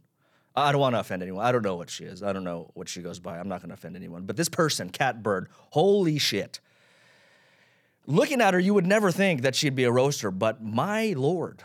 I 0.56 0.72
don't 0.72 0.80
want 0.80 0.96
to 0.96 1.00
offend 1.00 1.22
anyone. 1.22 1.44
I 1.44 1.52
don't 1.52 1.62
know 1.62 1.76
what 1.76 1.88
she 1.88 2.04
is. 2.04 2.22
I 2.22 2.32
don't 2.32 2.42
know 2.42 2.70
what 2.74 2.88
she 2.88 3.00
goes 3.00 3.20
by. 3.20 3.38
I'm 3.38 3.48
not 3.48 3.60
going 3.60 3.68
to 3.68 3.74
offend 3.74 3.94
anyone. 3.94 4.24
But 4.24 4.36
this 4.36 4.48
person, 4.48 4.90
Catbird, 4.90 5.48
holy 5.70 6.18
shit 6.18 6.60
looking 8.08 8.40
at 8.40 8.54
her, 8.54 8.60
you 8.60 8.74
would 8.74 8.86
never 8.86 9.12
think 9.12 9.42
that 9.42 9.54
she'd 9.54 9.76
be 9.76 9.84
a 9.84 9.92
roaster, 9.92 10.30
but 10.30 10.62
my 10.62 11.12
lord, 11.16 11.62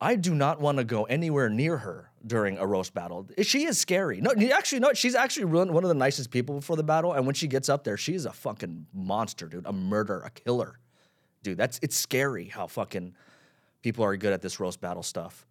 I 0.00 0.16
do 0.16 0.34
not 0.34 0.60
want 0.60 0.78
to 0.78 0.84
go 0.84 1.04
anywhere 1.04 1.48
near 1.48 1.78
her. 1.78 2.10
during 2.26 2.58
a 2.58 2.66
roast 2.66 2.92
battle. 2.92 3.26
She 3.42 3.64
is 3.64 3.78
scary. 3.78 4.20
No, 4.20 4.32
actually, 4.52 4.80
no, 4.80 4.92
she's 4.92 5.14
actually 5.14 5.46
one 5.46 5.70
of 5.84 5.88
the 5.88 5.94
nicest 5.94 6.30
people 6.30 6.56
before 6.56 6.76
the 6.76 6.82
battle. 6.82 7.14
And 7.14 7.24
when 7.24 7.34
she 7.34 7.46
gets 7.46 7.68
up 7.70 7.84
there, 7.84 7.96
she's 7.96 8.26
a 8.26 8.32
fucking 8.32 8.86
monster, 8.92 9.46
dude. 9.46 9.64
A 9.64 9.72
murderer, 9.72 10.22
a 10.26 10.30
killer, 10.30 10.78
dude. 11.42 11.58
That's 11.58 11.78
it's 11.82 11.96
scary 11.96 12.46
how 12.46 12.66
fucking 12.66 13.14
people 13.82 14.04
are 14.04 14.16
good 14.16 14.32
at 14.32 14.42
this 14.42 14.60
roast 14.60 14.80
battle 14.80 15.02
stuff. 15.02 15.46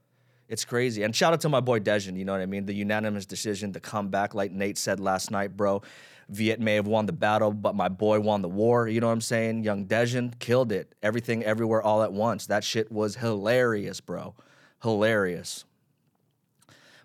It's 0.48 0.66
crazy. 0.66 1.04
And 1.04 1.16
shout 1.16 1.34
out 1.34 1.42
to 1.42 1.50
my 1.50 1.60
boy 1.60 1.80
Dejan, 1.80 2.18
you 2.18 2.26
know 2.26 2.32
what 2.32 2.42
I 2.42 2.48
mean? 2.48 2.66
The 2.66 2.74
unanimous 2.74 3.28
decision 3.28 3.72
to 3.74 3.80
come 3.80 4.08
back, 4.08 4.34
like 4.34 4.52
Nate 4.52 4.80
said 4.80 5.00
last 5.00 5.30
night, 5.30 5.56
bro. 5.56 5.84
Viet 6.28 6.60
may 6.60 6.76
have 6.76 6.88
won 6.88 7.06
the 7.06 7.14
battle, 7.14 7.52
but 7.52 7.76
my 7.76 7.88
boy 7.88 8.20
won 8.20 8.42
the 8.42 8.50
war. 8.50 8.88
You 8.88 9.00
know 9.00 9.08
what 9.08 9.14
I'm 9.14 9.22
saying? 9.22 9.64
Young 9.64 9.86
Dejan 9.86 10.38
killed 10.40 10.72
it. 10.72 10.94
Everything, 11.02 11.44
everywhere, 11.44 11.82
all 11.82 12.04
at 12.04 12.12
once. 12.12 12.48
That 12.48 12.64
shit 12.64 12.92
was 12.92 13.16
hilarious, 13.16 14.00
bro. 14.02 14.36
Hilarious. 14.82 15.66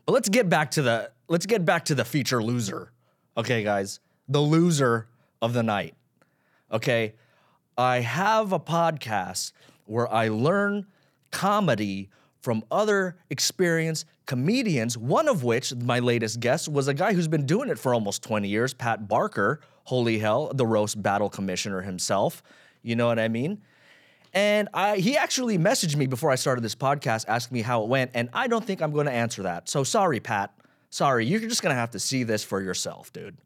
But 0.07 0.13
let's 0.13 0.29
get 0.29 0.49
back 0.49 0.71
to 0.73 0.83
the 0.83 1.11
let's 1.29 1.47
get 1.47 1.65
back 1.65 1.87
to 1.87 1.95
the 1.95 2.05
feature 2.05 2.43
loser. 2.43 2.93
Okay, 3.37 3.63
guys. 3.63 4.01
The 4.29 4.41
loser 4.41 5.09
of 5.43 5.53
the 5.53 5.63
night. 5.63 5.95
Okay. 6.71 7.15
I 7.77 8.01
have 8.01 8.53
a 8.53 8.61
podcast 8.61 9.53
where 9.87 10.13
I 10.13 10.29
learn 10.29 10.87
comedy 11.31 12.09
from 12.41 12.63
other 12.71 13.17
experienced 13.31 14.07
comedians, 14.27 14.97
one 14.97 15.29
of 15.29 15.43
which, 15.43 15.75
my 15.75 15.99
latest 15.99 16.41
guest, 16.41 16.69
was 16.69 16.89
a 16.89 16.95
guy 16.95 17.13
who's 17.13 17.29
been 17.29 17.47
doing 17.47 17.69
it 17.69 17.79
for 17.79 17.95
almost 17.95 18.23
20 18.23 18.49
years, 18.49 18.75
Pat 18.75 19.09
Barker. 19.09 19.61
Holy 19.85 20.19
hell, 20.19 20.53
the 20.55 20.67
roast 20.67 21.03
battle 21.03 21.29
commissioner 21.29 21.81
himself. 21.81 22.43
You 22.83 22.97
know 22.97 23.07
what 23.07 23.19
I 23.19 23.29
mean? 23.29 23.63
And 24.33 24.69
I, 24.75 24.97
he 24.97 25.17
actually 25.17 25.59
messaged 25.59 25.97
me 25.97 26.07
before 26.07 26.31
I 26.31 26.35
started 26.35 26.63
this 26.63 26.75
podcast, 26.75 27.25
asking 27.29 27.55
me 27.55 27.63
how 27.63 27.83
it 27.83 27.89
went, 27.89 28.11
and 28.15 28.29
I 28.33 28.47
don't 28.47 28.65
think 28.65 28.83
I'm 28.83 28.93
going 28.93 29.07
to 29.07 29.13
answer 29.13 29.45
that. 29.45 29.69
So 29.69 29.85
sorry, 29.85 30.21
Pat. 30.21 30.53
Sorry, 30.91 31.27
you're 31.27 31.41
just 31.41 31.63
going 31.63 31.75
to 31.75 31.81
have 31.81 31.91
to 31.93 31.99
see 31.99 32.25
this 32.25 32.45
for 32.45 32.61
yourself, 32.61 33.13
dude. 33.13 33.37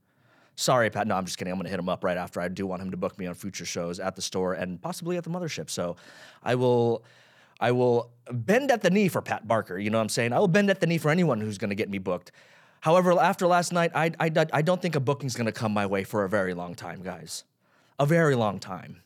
Sorry, 0.59 0.91
Pat. 0.91 1.07
No, 1.07 1.15
I'm 1.15 1.25
just 1.25 1.39
kidding. 1.39 1.53
I'm 1.53 1.57
going 1.57 1.67
to 1.67 1.71
hit 1.71 1.79
him 1.79 1.89
up 1.89 2.03
right 2.03 2.17
after. 2.17 2.41
I 2.41 2.49
do 2.49 2.67
want 2.67 2.83
him 2.83 2.91
to 2.91 2.97
book 2.97 3.17
me 3.17 3.29
on 3.29 3.35
future 3.35 3.65
shows 3.65 4.01
at 4.01 4.17
the 4.17 4.23
store 4.23 4.55
and 4.55 4.83
possibly 4.83 5.17
at 5.17 5.23
the 5.23 5.31
mothership. 5.31 5.71
So 5.71 5.95
I 6.43 6.57
will 6.57 7.05
I 7.61 7.71
will 7.71 8.11
bend 8.29 8.73
at 8.73 8.83
the 8.83 8.91
knee 8.91 9.07
for 9.07 9.23
Pat 9.23 9.47
Barker. 9.47 9.79
You 9.79 9.91
know 9.91 9.99
what 9.99 10.03
I'm 10.03 10.09
saying? 10.09 10.33
I 10.33 10.41
will 10.41 10.49
bend 10.49 10.69
at 10.69 10.81
the 10.81 10.89
knee 10.89 10.99
for 10.99 11.13
anyone 11.13 11.41
who's 11.41 11.59
going 11.59 11.71
to 11.71 11.77
get 11.77 11.89
me 11.89 11.99
booked. 11.99 12.33
However, 12.81 13.13
after 13.21 13.47
last 13.47 13.73
night, 13.73 13.93
I, 13.95 14.11
I, 14.19 14.33
I 14.53 14.63
don't 14.63 14.83
think 14.83 14.97
a 14.97 15.01
booking's 15.01 15.37
going 15.37 15.47
to 15.47 15.53
come 15.53 15.73
my 15.73 15.87
way 15.87 16.03
for 16.03 16.25
a 16.25 16.29
very 16.29 16.55
long 16.55 16.75
time, 16.75 17.03
guys. 17.03 17.45
A 18.01 18.07
very 18.07 18.35
long 18.35 18.59
time. 18.59 19.03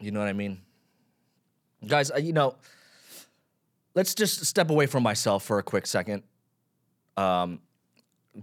You 0.00 0.10
know 0.10 0.20
what 0.20 0.28
I 0.28 0.32
mean? 0.32 0.62
Guys, 1.86 2.10
uh, 2.10 2.16
you 2.16 2.32
know, 2.32 2.54
let's 3.94 4.14
just 4.14 4.46
step 4.46 4.70
away 4.70 4.86
from 4.86 5.02
myself 5.02 5.44
for 5.44 5.58
a 5.58 5.62
quick 5.62 5.86
second. 5.86 6.22
Um, 7.18 7.60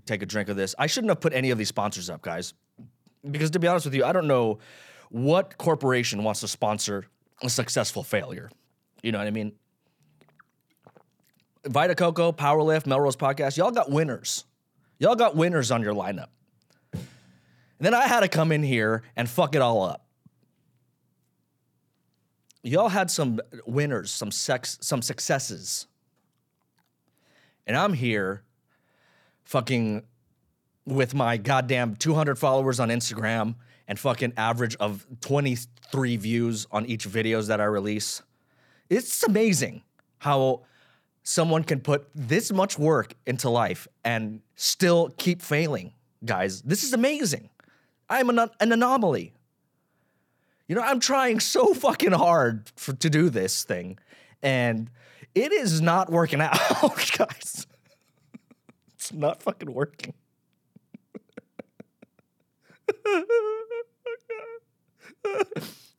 take 0.05 0.21
a 0.21 0.25
drink 0.25 0.49
of 0.49 0.55
this. 0.55 0.75
I 0.77 0.87
shouldn't 0.87 1.09
have 1.09 1.19
put 1.19 1.33
any 1.33 1.51
of 1.51 1.57
these 1.57 1.69
sponsors 1.69 2.09
up, 2.09 2.21
guys, 2.21 2.53
because 3.29 3.51
to 3.51 3.59
be 3.59 3.67
honest 3.67 3.85
with 3.85 3.95
you, 3.95 4.03
I 4.03 4.11
don't 4.11 4.27
know 4.27 4.59
what 5.09 5.57
corporation 5.57 6.23
wants 6.23 6.41
to 6.41 6.47
sponsor 6.47 7.05
a 7.41 7.49
successful 7.49 8.03
failure. 8.03 8.49
You 9.01 9.11
know 9.11 9.17
what 9.17 9.27
I 9.27 9.31
mean? 9.31 9.53
Vita 11.65 11.95
Coco, 11.95 12.31
Powerlift, 12.31 12.85
Melrose 12.85 13.15
Podcast, 13.15 13.57
y'all 13.57 13.71
got 13.71 13.91
winners. 13.91 14.45
Y'all 14.97 15.15
got 15.15 15.35
winners 15.35 15.71
on 15.71 15.81
your 15.81 15.93
lineup. 15.93 16.27
And 16.93 17.85
then 17.85 17.93
I 17.93 18.07
had 18.07 18.21
to 18.21 18.27
come 18.27 18.51
in 18.51 18.63
here 18.63 19.03
and 19.15 19.29
fuck 19.29 19.55
it 19.55 19.61
all 19.61 19.83
up. 19.83 20.05
Y'all 22.61 22.89
had 22.89 23.09
some 23.09 23.39
winners, 23.65 24.11
some 24.11 24.31
sex, 24.31 24.77
some 24.81 25.01
successes. 25.01 25.87
And 27.65 27.77
I'm 27.77 27.93
here 27.93 28.43
fucking 29.49 30.03
with 30.85 31.15
my 31.15 31.35
goddamn 31.35 31.95
200 31.95 32.37
followers 32.37 32.79
on 32.79 32.89
Instagram 32.89 33.55
and 33.87 33.97
fucking 33.97 34.31
average 34.37 34.75
of 34.75 35.07
23 35.21 36.17
views 36.17 36.67
on 36.71 36.85
each 36.85 37.07
videos 37.07 37.47
that 37.47 37.59
I 37.59 37.63
release. 37.63 38.21
It's 38.91 39.23
amazing 39.23 39.81
how 40.19 40.61
someone 41.23 41.63
can 41.63 41.79
put 41.79 42.07
this 42.13 42.51
much 42.51 42.77
work 42.77 43.15
into 43.25 43.49
life 43.49 43.87
and 44.03 44.41
still 44.55 45.09
keep 45.17 45.41
failing, 45.41 45.93
guys. 46.23 46.61
This 46.61 46.83
is 46.83 46.93
amazing. 46.93 47.49
I'm 48.07 48.29
an, 48.29 48.37
an 48.59 48.71
anomaly. 48.71 49.33
You 50.67 50.75
know, 50.75 50.81
I'm 50.81 50.99
trying 50.99 51.39
so 51.39 51.73
fucking 51.73 52.11
hard 52.11 52.71
for, 52.75 52.93
to 52.93 53.09
do 53.09 53.31
this 53.31 53.63
thing, 53.63 53.97
and 54.43 54.91
it 55.33 55.51
is 55.51 55.81
not 55.81 56.11
working 56.11 56.39
out, 56.41 57.11
guys. 57.17 57.65
It's 59.09 59.17
not 59.17 59.41
fucking 59.41 59.73
working. 59.73 60.13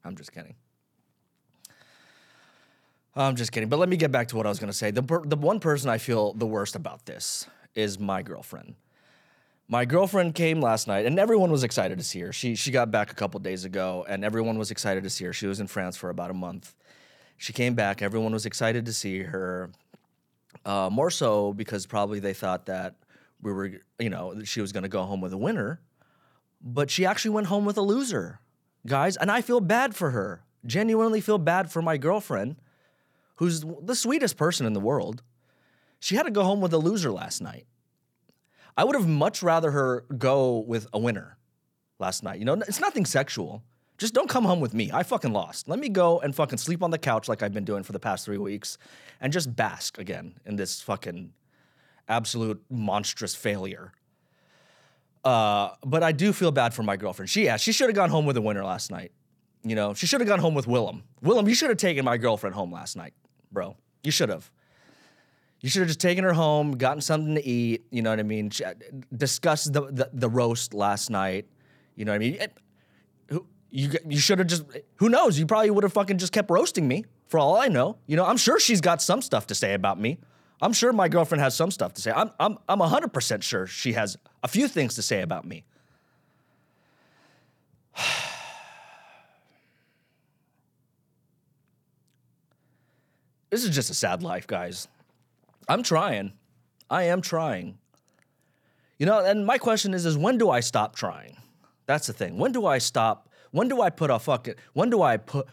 I'm 0.05 0.17
just 0.17 0.33
kidding. 0.33 0.55
I'm 3.17 3.35
just 3.37 3.51
kidding. 3.53 3.69
But 3.69 3.79
let 3.79 3.89
me 3.89 3.97
get 3.97 4.13
back 4.13 4.29
to 4.29 4.37
what 4.37 4.47
I 4.47 4.49
was 4.49 4.61
going 4.61 4.71
to 4.71 4.77
say. 4.77 4.93
The, 4.93 5.03
the 5.25 5.37
one 5.37 5.59
person 5.59 5.91
I 5.91 5.99
feel 5.99 6.33
the 6.35 6.47
worst 6.47 6.77
about 6.77 7.05
this 7.05 7.47
is 7.75 7.99
my 7.99 8.23
girlfriend. 8.23 8.77
My 9.69 9.85
girlfriend 9.85 10.35
came 10.35 10.61
last 10.61 10.87
night, 10.87 11.07
and 11.07 11.19
everyone 11.19 11.51
was 11.51 11.65
excited 11.65 11.99
to 11.99 12.05
see 12.05 12.21
her. 12.21 12.33
She 12.33 12.55
she 12.55 12.71
got 12.71 12.91
back 12.91 13.13
a 13.13 13.15
couple 13.15 13.39
days 13.41 13.65
ago, 13.65 14.05
and 14.09 14.25
everyone 14.25 14.59
was 14.59 14.71
excited 14.71 15.05
to 15.05 15.11
see 15.11 15.25
her. 15.25 15.33
She 15.33 15.47
was 15.47 15.61
in 15.61 15.67
France 15.69 15.97
for 15.97 16.11
about 16.11 16.31
a 16.31 16.35
month. 16.35 16.75
She 17.37 17.53
came 17.53 17.75
back. 17.75 18.03
Everyone 18.03 18.33
was 18.33 18.47
excited 18.47 18.85
to 18.87 18.93
see 18.93 19.23
her. 19.23 19.71
Uh, 20.65 20.91
more 20.91 21.11
so 21.11 21.53
because 21.53 21.87
probably 21.87 22.19
they 22.19 22.35
thought 22.35 22.67
that 22.67 22.97
we 23.43 23.53
were, 23.53 23.73
you 23.99 24.11
know, 24.11 24.43
she 24.45 24.61
was 24.61 24.73
going 24.73 24.83
to 24.83 24.89
go 24.89 25.03
home 25.05 25.21
with 25.21 25.33
a 25.33 25.39
winner, 25.39 25.81
but 26.61 26.91
she 26.91 27.07
actually 27.07 27.33
went 27.33 27.47
home 27.47 27.65
with 27.65 27.77
a 27.77 27.83
loser, 27.83 28.41
guys. 28.87 29.17
And 29.17 29.31
I 29.31 29.41
feel 29.41 29.61
bad 29.61 29.95
for 29.95 30.11
her. 30.11 30.45
Genuinely 30.67 31.21
feel 31.21 31.39
bad 31.39 31.71
for 31.71 31.81
my 31.81 31.97
girlfriend 31.97 32.57
who's 33.41 33.65
the 33.83 33.95
sweetest 33.95 34.37
person 34.37 34.67
in 34.67 34.75
the 34.75 34.81
world, 34.81 35.23
she 35.99 36.15
had 36.15 36.25
to 36.25 36.31
go 36.31 36.45
home 36.45 36.61
with 36.61 36.75
a 36.75 36.79
loser 36.79 37.11
last 37.11 37.41
night. 37.41 37.67
I 38.77 38.85
would 38.85 38.95
have 38.95 39.09
much 39.09 39.43
rather 39.43 39.71
her 39.71 40.05
go 40.17 40.59
with 40.59 40.87
a 40.93 40.99
winner 40.99 41.39
last 41.99 42.23
night. 42.23 42.39
You 42.39 42.45
know, 42.45 42.53
it's 42.53 42.81
nothing 42.81 43.07
sexual. 43.07 43.63
Just 43.97 44.13
don't 44.13 44.29
come 44.29 44.45
home 44.45 44.61
with 44.61 44.75
me. 44.75 44.91
I 44.93 45.05
fucking 45.05 45.33
lost. 45.33 45.69
Let 45.69 45.79
me 45.79 45.89
go 45.89 46.21
and 46.21 46.35
fucking 46.35 46.59
sleep 46.59 46.83
on 46.83 46.91
the 46.91 46.99
couch 46.99 47.31
like 47.31 47.43
I've 47.43 47.55
been 47.55 47.65
doing 47.65 47.83
for 47.83 47.93
the 47.93 47.99
past 47.99 48.27
three 48.27 48.37
weeks 48.37 48.77
and 49.23 49.33
just 49.33 49.57
bask 49.57 49.97
again 49.97 50.35
in 50.45 50.57
this 50.57 50.83
fucking 50.83 51.33
absolute 52.11 52.63
monstrous 52.69 53.35
failure. 53.35 53.93
Uh, 55.25 55.71
but 55.85 56.03
I 56.03 56.13
do 56.13 56.33
feel 56.33 56.51
bad 56.51 56.75
for 56.75 56.83
my 56.83 56.97
girlfriend. 56.97 57.31
She, 57.31 57.45
yeah, 57.45 57.57
she 57.57 57.73
should 57.73 57.89
have 57.89 57.97
gone 57.97 58.11
home 58.11 58.27
with 58.27 58.37
a 58.37 58.41
winner 58.41 58.65
last 58.65 58.91
night. 58.91 59.13
You 59.63 59.75
know, 59.75 59.95
she 59.95 60.07
should 60.07 60.21
have 60.21 60.29
gone 60.29 60.39
home 60.39 60.55
with 60.55 60.67
Willem. 60.67 61.05
Willem, 61.23 61.47
you 61.49 61.55
should 61.55 61.69
have 61.69 61.79
taken 61.79 62.05
my 62.05 62.17
girlfriend 62.17 62.55
home 62.55 62.73
last 62.73 62.97
night 62.97 63.13
bro. 63.53 63.77
You 64.03 64.11
should 64.11 64.29
have. 64.29 64.51
You 65.61 65.69
should 65.69 65.81
have 65.81 65.89
just 65.89 66.01
taken 66.01 66.25
her 66.25 66.33
home, 66.33 66.73
gotten 66.73 67.03
something 67.03 67.35
to 67.35 67.47
eat. 67.47 67.85
You 67.91 68.01
know 68.01 68.11
what 68.11 68.19
I 68.19 68.23
mean? 68.23 68.51
Discussed 69.15 69.73
the, 69.73 69.83
the, 69.83 70.11
the 70.13 70.29
roast 70.29 70.73
last 70.73 71.11
night. 71.11 71.47
You 71.97 72.07
know 72.07 72.13
what 72.13 72.17
I 72.17 72.19
mean? 72.19 72.35
It, 72.35 72.57
who, 73.29 73.47
you 73.71 73.91
you 74.09 74.19
should 74.19 74.39
have 74.39 74.49
just. 74.49 74.65
Who 74.97 75.11
knows? 75.11 75.39
You 75.39 75.45
probably 75.45 75.71
would 75.71 75.85
have 75.85 75.93
fucking 75.93 76.17
just 76.19 76.33
kept 76.33 76.51
roasting 76.51 76.89
me. 76.89 77.05
For 77.29 77.39
all 77.39 77.57
I 77.57 77.69
know, 77.69 77.99
you 78.07 78.17
know, 78.17 78.25
I'm 78.25 78.39
sure 78.39 78.59
she's 78.59 78.81
got 78.81 79.03
some 79.03 79.21
stuff 79.23 79.47
to 79.49 79.55
say 79.55 79.75
about 79.75 80.01
me. 80.01 80.19
I'm 80.63 80.73
sure 80.73 80.93
my 80.93 81.09
girlfriend 81.09 81.41
has 81.43 81.55
some 81.55 81.71
stuff 81.71 81.95
to 81.95 82.03
say. 82.03 82.13
I'm 82.15 82.31
I'm 82.39 82.59
I'm 82.69 82.79
100% 82.81 83.43
sure 83.43 83.67
she 83.67 83.95
has 83.95 84.17
a 84.43 84.49
few 84.49 84.69
things 84.69 84.95
to 84.97 85.03
say 85.03 85.23
about 85.23 85.45
me. 85.45 85.65
This 93.51 93.65
is 93.65 93.75
just 93.75 93.91
a 93.91 93.95
sad 93.95 94.23
life, 94.23 94.47
guys. 94.47 94.87
I'm 95.69 95.83
trying. 95.83 96.35
I 96.89 97.03
am 97.05 97.21
trying. 97.21 97.79
You 98.97 99.07
know, 99.07 99.25
and 99.25 99.45
my 99.45 99.59
question 99.59 99.93
is 99.93 100.07
is 100.07 100.17
when 100.17 100.39
do 100.39 100.51
I 100.51 100.61
stop 100.61 100.95
trying? 100.95 101.37
That's 101.87 102.07
the 102.07 102.13
thing. 102.13 102.39
When 102.39 102.53
do 102.53 102.67
I 102.67 102.79
stop? 102.79 103.29
When 103.51 103.67
do 103.67 103.83
I 103.83 103.91
put 103.91 104.11
a 104.11 104.21
fucking 104.21 104.55
when 104.73 104.91
do 104.91 105.03
I 105.03 105.17
put 105.17 105.49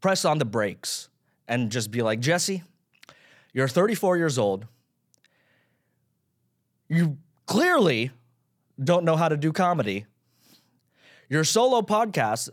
press 0.00 0.24
on 0.24 0.38
the 0.38 0.44
brakes 0.44 1.08
and 1.46 1.70
just 1.70 1.92
be 1.92 2.02
like, 2.02 2.18
"Jesse, 2.18 2.64
you're 3.52 3.68
34 3.68 4.16
years 4.16 4.38
old. 4.38 4.66
You 6.88 7.18
clearly 7.46 8.10
don't 8.82 9.04
know 9.04 9.16
how 9.16 9.28
to 9.28 9.36
do 9.36 9.52
comedy. 9.52 10.06
Your 11.28 11.44
solo 11.44 11.82
podcast 11.82 12.50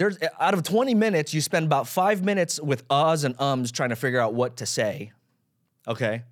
there's 0.00 0.16
out 0.40 0.54
of 0.54 0.62
20 0.62 0.94
minutes, 0.94 1.34
you 1.34 1.42
spend 1.42 1.66
about 1.66 1.86
five 1.86 2.24
minutes 2.24 2.58
with 2.58 2.88
uhs 2.88 3.24
and 3.24 3.38
ums 3.38 3.70
trying 3.70 3.90
to 3.90 3.96
figure 3.96 4.18
out 4.18 4.32
what 4.32 4.56
to 4.56 4.64
say. 4.64 5.12
Okay. 5.86 6.22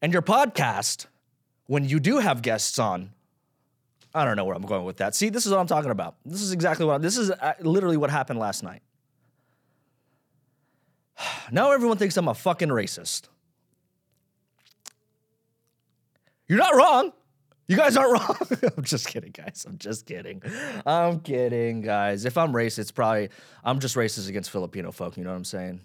And 0.00 0.12
your 0.12 0.22
podcast, 0.22 1.06
when 1.66 1.84
you 1.84 1.98
do 1.98 2.18
have 2.18 2.40
guests 2.40 2.78
on, 2.78 3.10
I 4.14 4.24
don't 4.24 4.36
know 4.36 4.44
where 4.44 4.54
I'm 4.54 4.62
going 4.62 4.84
with 4.84 4.98
that. 4.98 5.16
See, 5.16 5.28
this 5.28 5.44
is 5.44 5.50
what 5.50 5.58
I'm 5.58 5.66
talking 5.66 5.90
about. 5.90 6.14
This 6.24 6.40
is 6.40 6.52
exactly 6.52 6.86
what 6.86 6.94
I'm, 6.94 7.02
this 7.02 7.16
is 7.16 7.32
uh, 7.32 7.54
literally 7.60 7.96
what 7.96 8.10
happened 8.10 8.38
last 8.38 8.62
night. 8.62 8.82
Now 11.50 11.72
everyone 11.72 11.98
thinks 11.98 12.16
I'm 12.16 12.28
a 12.28 12.34
fucking 12.34 12.68
racist. 12.68 13.28
You're 16.48 16.58
not 16.58 16.74
wrong. 16.74 17.12
You 17.68 17.76
guys 17.76 17.96
aren't 17.96 18.12
wrong. 18.28 18.72
I'm 18.76 18.84
just 18.84 19.06
kidding, 19.06 19.30
guys. 19.30 19.64
I'm 19.66 19.78
just 19.78 20.06
kidding. 20.06 20.42
I'm 20.84 21.20
kidding, 21.20 21.80
guys. 21.80 22.24
If 22.24 22.36
I'm 22.36 22.52
racist, 22.52 22.80
it's 22.80 22.90
probably 22.90 23.30
I'm 23.64 23.78
just 23.78 23.94
racist 23.96 24.28
against 24.28 24.50
Filipino 24.50 24.92
folk. 24.92 25.16
You 25.16 25.24
know 25.24 25.30
what 25.30 25.36
I'm 25.36 25.44
saying? 25.44 25.80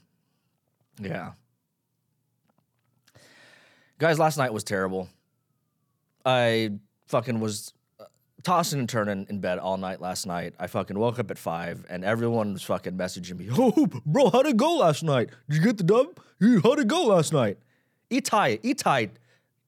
Yeah. 1.01 1.31
Guys, 3.99 4.19
last 4.19 4.37
night 4.37 4.53
was 4.53 4.63
terrible. 4.63 5.07
I 6.25 6.71
fucking 7.07 7.39
was 7.39 7.73
tossing 8.43 8.79
and 8.79 8.89
turning 8.89 9.25
in 9.29 9.39
bed 9.39 9.59
all 9.59 9.77
night 9.77 10.01
last 10.01 10.25
night. 10.25 10.53
I 10.59 10.67
fucking 10.67 10.97
woke 10.97 11.19
up 11.19 11.31
at 11.31 11.37
five 11.37 11.85
and 11.89 12.03
everyone 12.03 12.53
was 12.53 12.63
fucking 12.63 12.93
messaging 12.93 13.37
me. 13.37 13.49
Oh, 13.57 13.87
bro, 14.05 14.29
how'd 14.29 14.45
it 14.45 14.57
go 14.57 14.77
last 14.77 15.03
night? 15.03 15.29
Did 15.49 15.57
you 15.57 15.63
get 15.63 15.77
the 15.77 15.83
dub? 15.83 16.19
How'd 16.63 16.79
it 16.79 16.87
go 16.87 17.05
last 17.05 17.33
night? 17.33 17.57
Itai, 18.11 18.61
Itai 18.61 19.09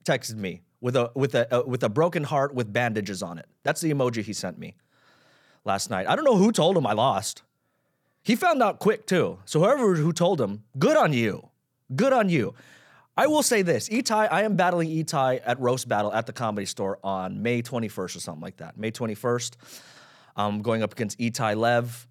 texted 0.05 0.35
me 0.35 0.61
with 0.81 0.95
a 0.95 1.11
with 1.15 1.35
a 1.35 1.53
uh, 1.53 1.63
with 1.65 1.83
a 1.83 1.89
broken 1.89 2.23
heart 2.23 2.53
with 2.53 2.71
bandages 2.71 3.21
on 3.21 3.37
it. 3.37 3.45
That's 3.63 3.81
the 3.81 3.91
emoji 3.91 4.23
he 4.23 4.33
sent 4.33 4.57
me 4.57 4.75
last 5.65 5.89
night. 5.89 6.07
I 6.07 6.15
don't 6.15 6.25
know 6.25 6.37
who 6.37 6.51
told 6.51 6.77
him 6.77 6.85
I 6.87 6.93
lost. 6.93 7.43
He 8.23 8.35
found 8.35 8.61
out 8.61 8.79
quick 8.79 9.05
too. 9.05 9.39
So 9.45 9.59
whoever 9.59 9.95
who 9.95 10.13
told 10.13 10.39
him, 10.39 10.63
good 10.77 10.95
on 10.95 11.13
you. 11.13 11.49
Good 11.95 12.13
on 12.13 12.29
you. 12.29 12.53
I 13.19 13.27
will 13.27 13.43
say 13.43 13.63
this, 13.63 13.89
Itai, 13.89 14.29
I 14.31 14.43
am 14.43 14.55
battling 14.55 14.87
Itai 14.87 15.41
at 15.45 15.59
Roast 15.59 15.89
Battle 15.89 16.13
at 16.13 16.25
the 16.25 16.31
Comedy 16.31 16.65
Store 16.65 16.99
on 17.03 17.43
May 17.43 17.61
21st 17.61 18.15
or 18.15 18.19
something 18.21 18.41
like 18.41 18.55
that. 18.57 18.77
May 18.77 18.91
21st. 18.91 19.57
I'm 20.37 20.61
going 20.61 20.83
up 20.83 20.93
against 20.93 21.19
Itai 21.19 21.57
Lev. 21.57 22.07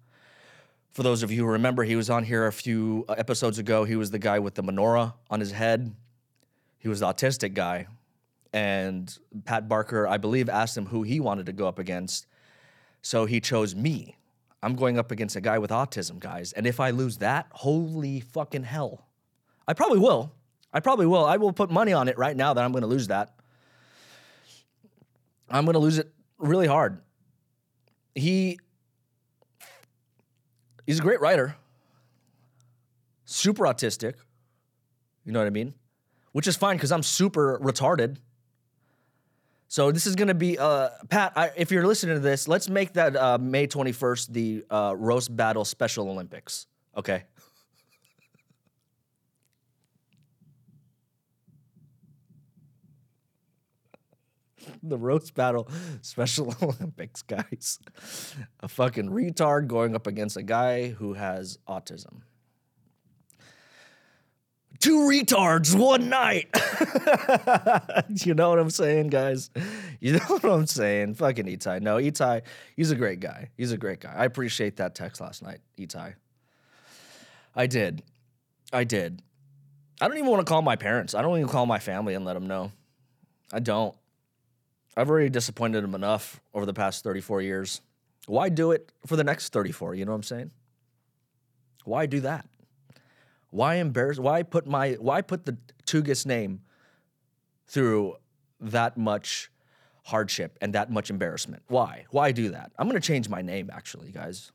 For 0.91 1.01
those 1.01 1.23
of 1.23 1.31
you 1.31 1.45
who 1.45 1.51
remember, 1.53 1.83
he 1.83 1.95
was 1.95 2.11
on 2.11 2.23
here 2.23 2.45
a 2.45 2.51
few 2.51 3.05
uh, 3.09 3.15
episodes 3.17 3.57
ago. 3.57 3.85
He 3.85 3.95
was 3.95 4.11
the 4.11 4.19
guy 4.19 4.37
with 4.37 4.53
the 4.53 4.61
menorah 4.61 5.15
on 5.31 5.39
his 5.39 5.51
head. 5.51 5.95
He 6.77 6.87
was 6.87 6.99
the 6.99 7.07
autistic 7.07 7.55
guy. 7.55 7.87
And 8.53 9.11
Pat 9.45 9.67
Barker, 9.67 10.07
I 10.07 10.17
believe, 10.17 10.47
asked 10.47 10.77
him 10.77 10.85
who 10.85 11.01
he 11.01 11.19
wanted 11.19 11.47
to 11.47 11.53
go 11.53 11.67
up 11.67 11.79
against. 11.79 12.27
So 13.01 13.25
he 13.25 13.39
chose 13.39 13.73
me. 13.73 14.15
I'm 14.61 14.75
going 14.75 14.99
up 14.99 15.09
against 15.09 15.35
a 15.35 15.41
guy 15.41 15.57
with 15.57 15.71
autism, 15.71 16.19
guys. 16.19 16.53
And 16.53 16.67
if 16.67 16.79
I 16.79 16.91
lose 16.91 17.17
that, 17.17 17.47
holy 17.49 18.19
fucking 18.19 18.65
hell. 18.65 19.07
I 19.67 19.73
probably 19.73 19.97
will. 19.97 20.33
I 20.71 20.79
probably 20.79 21.05
will. 21.05 21.25
I 21.25 21.37
will 21.37 21.53
put 21.53 21.71
money 21.71 21.93
on 21.93 22.07
it 22.07 22.17
right 22.17 22.35
now 22.35 22.53
that 22.53 22.63
I'm 22.63 22.71
going 22.71 22.83
to 22.83 22.87
lose 22.87 23.07
that. 23.07 23.33
I'm 25.49 25.65
going 25.65 25.73
to 25.73 25.79
lose 25.79 25.97
it 25.97 26.11
really 26.37 26.67
hard. 26.67 27.01
He 28.13 28.59
he's 30.85 30.99
a 30.99 31.01
great 31.01 31.21
writer. 31.21 31.55
Super 33.25 33.63
autistic. 33.63 34.15
You 35.25 35.31
know 35.31 35.39
what 35.39 35.47
I 35.47 35.51
mean? 35.51 35.73
Which 36.31 36.47
is 36.47 36.55
fine 36.55 36.77
cuz 36.77 36.91
I'm 36.91 37.03
super 37.03 37.59
retarded. 37.59 38.17
So 39.67 39.91
this 39.91 40.07
is 40.07 40.15
going 40.15 40.29
to 40.29 40.33
be 40.33 40.57
uh, 40.57 40.89
Pat, 41.09 41.33
I, 41.35 41.51
if 41.55 41.71
you're 41.71 41.85
listening 41.85 42.15
to 42.15 42.19
this, 42.19 42.47
let's 42.47 42.67
make 42.69 42.93
that 42.93 43.15
uh, 43.15 43.37
May 43.37 43.67
21st 43.67 44.33
the 44.33 44.65
uh, 44.67 44.95
roast 44.97 45.35
battle 45.35 45.63
special 45.63 46.09
Olympics. 46.09 46.65
Okay? 46.97 47.25
the 54.83 54.97
roast 54.97 55.33
battle 55.33 55.67
Special 56.01 56.55
Olympics, 56.61 57.21
guys. 57.21 57.79
A 58.61 58.67
fucking 58.67 59.09
retard 59.09 59.67
going 59.67 59.95
up 59.95 60.07
against 60.07 60.37
a 60.37 60.43
guy 60.43 60.89
who 60.89 61.13
has 61.13 61.57
autism. 61.67 62.21
Two 64.79 64.99
retards, 64.99 65.77
one 65.77 66.07
night. 66.07 66.47
you 68.25 68.33
know 68.33 68.49
what 68.49 68.59
I'm 68.59 68.69
saying, 68.69 69.07
guys? 69.09 69.49
You 69.99 70.13
know 70.13 70.25
what 70.27 70.45
I'm 70.45 70.67
saying? 70.67 71.15
Fucking 71.15 71.47
Itai. 71.47 71.81
No, 71.81 71.97
Itai, 71.97 72.43
he's 72.77 72.89
a 72.89 72.95
great 72.95 73.19
guy. 73.19 73.49
He's 73.57 73.73
a 73.73 73.77
great 73.77 73.99
guy. 73.99 74.13
I 74.15 74.23
appreciate 74.23 74.77
that 74.77 74.95
text 74.95 75.19
last 75.19 75.43
night, 75.43 75.59
Itai. 75.77 76.13
I 77.53 77.67
did. 77.67 78.03
I 78.71 78.85
did. 78.85 79.21
I 79.99 80.07
don't 80.07 80.17
even 80.17 80.29
want 80.29 80.45
to 80.45 80.49
call 80.49 80.61
my 80.61 80.77
parents. 80.77 81.13
I 81.13 81.21
don't 81.21 81.35
even 81.35 81.49
call 81.49 81.65
my 81.65 81.79
family 81.79 82.13
and 82.13 82.23
let 82.23 82.33
them 82.33 82.47
know. 82.47 82.71
I 83.51 83.59
don't. 83.59 83.93
I've 84.97 85.09
already 85.09 85.29
disappointed 85.29 85.83
him 85.83 85.95
enough 85.95 86.41
over 86.53 86.65
the 86.65 86.73
past 86.73 87.03
34 87.03 87.41
years. 87.41 87.81
Why 88.27 88.49
do 88.49 88.71
it 88.71 88.91
for 89.05 89.15
the 89.15 89.23
next 89.23 89.53
34? 89.53 89.95
You 89.95 90.05
know 90.05 90.11
what 90.11 90.17
I'm 90.17 90.23
saying? 90.23 90.51
Why 91.85 92.05
do 92.05 92.19
that? 92.21 92.45
Why 93.51 93.75
embarrass? 93.75 94.19
Why 94.19 94.43
put 94.43 94.67
my? 94.67 94.93
Why 94.93 95.21
put 95.21 95.45
the 95.45 95.57
Tugas 95.85 96.25
name 96.25 96.61
through 97.65 98.17
that 98.59 98.97
much 98.97 99.49
hardship 100.03 100.57
and 100.61 100.73
that 100.73 100.91
much 100.91 101.09
embarrassment? 101.09 101.63
Why? 101.67 102.05
Why 102.11 102.31
do 102.31 102.49
that? 102.49 102.71
I'm 102.77 102.87
gonna 102.87 102.99
change 102.99 103.27
my 103.27 103.41
name, 103.41 103.69
actually, 103.73 104.11
guys. 104.11 104.51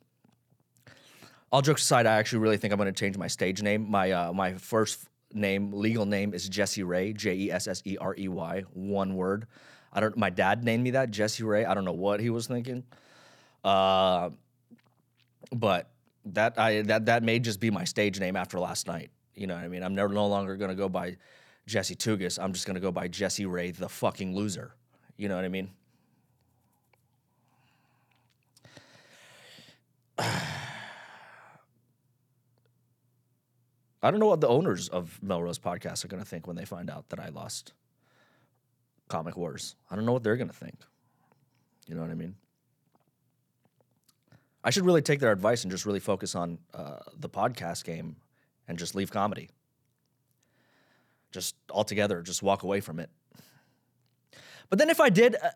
All 1.50 1.62
jokes 1.62 1.82
aside, 1.82 2.06
I 2.06 2.14
actually 2.14 2.40
really 2.40 2.56
think 2.56 2.72
I'm 2.72 2.78
gonna 2.78 2.92
change 2.92 3.16
my 3.18 3.26
stage 3.26 3.62
name. 3.62 3.90
My 3.90 4.12
uh, 4.12 4.32
my 4.32 4.54
first 4.54 5.08
name, 5.32 5.72
legal 5.72 6.06
name, 6.06 6.34
is 6.34 6.48
Jesse 6.48 6.84
Ray, 6.84 7.12
J 7.12 7.34
E 7.34 7.50
S 7.50 7.66
S 7.66 7.82
E 7.84 7.96
R 8.00 8.14
E 8.16 8.28
Y, 8.28 8.62
one 8.74 9.16
word. 9.16 9.46
I 9.94 10.00
don't. 10.00 10.16
My 10.16 10.30
dad 10.30 10.64
named 10.64 10.82
me 10.82 10.92
that 10.92 11.10
Jesse 11.10 11.44
Ray. 11.44 11.64
I 11.64 11.74
don't 11.74 11.84
know 11.84 11.92
what 11.92 12.20
he 12.20 12.30
was 12.30 12.46
thinking. 12.46 12.84
Uh, 13.62 14.30
but 15.52 15.90
that 16.26 16.58
I 16.58 16.82
that 16.82 17.06
that 17.06 17.22
may 17.22 17.38
just 17.38 17.60
be 17.60 17.70
my 17.70 17.84
stage 17.84 18.18
name 18.18 18.36
after 18.36 18.58
last 18.58 18.86
night. 18.86 19.10
You 19.34 19.46
know 19.46 19.54
what 19.54 19.64
I 19.64 19.68
mean? 19.68 19.82
I'm 19.82 19.94
never 19.94 20.12
no 20.12 20.26
longer 20.26 20.56
gonna 20.56 20.74
go 20.74 20.88
by 20.88 21.16
Jesse 21.66 21.96
Tugas. 21.96 22.42
I'm 22.42 22.52
just 22.52 22.66
gonna 22.66 22.80
go 22.80 22.90
by 22.90 23.08
Jesse 23.08 23.46
Ray, 23.46 23.70
the 23.70 23.88
fucking 23.88 24.34
loser. 24.34 24.74
You 25.16 25.28
know 25.28 25.36
what 25.36 25.44
I 25.44 25.48
mean? 25.48 25.70
I 30.18 30.40
don't 34.10 34.20
know 34.20 34.26
what 34.26 34.40
the 34.40 34.48
owners 34.48 34.88
of 34.88 35.18
Melrose 35.22 35.58
Podcast 35.58 36.04
are 36.04 36.08
going 36.08 36.22
to 36.22 36.28
think 36.28 36.46
when 36.46 36.56
they 36.56 36.66
find 36.66 36.90
out 36.90 37.08
that 37.08 37.18
I 37.18 37.30
lost 37.30 37.72
Comic 39.08 39.36
Wars. 39.36 39.76
I 39.90 39.96
don't 39.96 40.06
know 40.06 40.12
what 40.12 40.22
they're 40.22 40.36
going 40.36 40.48
to 40.48 40.54
think. 40.54 40.76
You 41.86 41.94
know 41.94 42.00
what 42.00 42.10
I 42.10 42.14
mean? 42.14 42.34
I 44.62 44.70
should 44.70 44.86
really 44.86 45.02
take 45.02 45.20
their 45.20 45.32
advice 45.32 45.62
and 45.62 45.70
just 45.70 45.84
really 45.84 46.00
focus 46.00 46.34
on 46.34 46.58
uh, 46.72 47.00
the 47.18 47.28
podcast 47.28 47.84
game 47.84 48.16
and 48.66 48.78
just 48.78 48.94
leave 48.94 49.10
comedy. 49.10 49.50
Just 51.32 51.54
altogether, 51.70 52.22
just 52.22 52.42
walk 52.42 52.62
away 52.62 52.80
from 52.80 52.98
it. 52.98 53.10
But 54.70 54.78
then 54.78 54.88
if 54.88 55.00
I 55.00 55.10
did, 55.10 55.36
uh, 55.36 55.50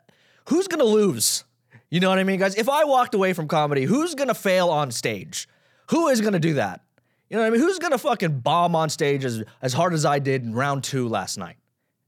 who's 0.48 0.68
going 0.68 0.80
to 0.80 0.84
lose? 0.84 1.44
You 1.90 2.00
know 2.00 2.10
what 2.10 2.18
I 2.18 2.24
mean, 2.24 2.38
guys? 2.38 2.54
If 2.56 2.68
I 2.68 2.84
walked 2.84 3.14
away 3.14 3.32
from 3.32 3.48
comedy, 3.48 3.84
who's 3.84 4.14
going 4.14 4.28
to 4.28 4.34
fail 4.34 4.68
on 4.68 4.90
stage? 4.90 5.48
Who 5.90 6.08
is 6.08 6.20
going 6.20 6.34
to 6.34 6.38
do 6.38 6.54
that? 6.54 6.82
You 7.30 7.36
know 7.36 7.42
what 7.42 7.48
I 7.48 7.50
mean? 7.50 7.60
Who's 7.60 7.78
going 7.78 7.92
to 7.92 7.98
fucking 7.98 8.40
bomb 8.40 8.74
on 8.74 8.90
stage 8.90 9.24
as, 9.24 9.42
as 9.62 9.72
hard 9.72 9.94
as 9.94 10.04
I 10.04 10.18
did 10.18 10.42
in 10.42 10.54
round 10.54 10.84
two 10.84 11.08
last 11.08 11.38
night? 11.38 11.56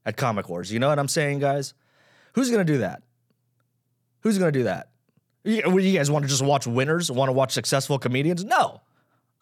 At 0.05 0.17
Comic 0.17 0.49
Wars. 0.49 0.73
You 0.73 0.79
know 0.79 0.89
what 0.89 0.99
I'm 0.99 1.09
saying, 1.09 1.41
guys? 1.41 1.75
Who's 2.35 2.51
gonna 2.51 2.65
do 2.65 2.79
that? 2.79 3.03
Who's 4.21 4.39
gonna 4.39 4.53
do 4.53 4.65
that? 4.65 4.91
You, 5.45 5.79
you 5.79 5.97
guys 5.97 6.11
want 6.11 6.25
to 6.25 6.29
just 6.29 6.43
watch 6.43 6.67
winners? 6.67 7.11
Want 7.11 7.29
to 7.29 7.33
watch 7.33 7.53
successful 7.53 7.99
comedians? 7.99 8.45
No. 8.45 8.83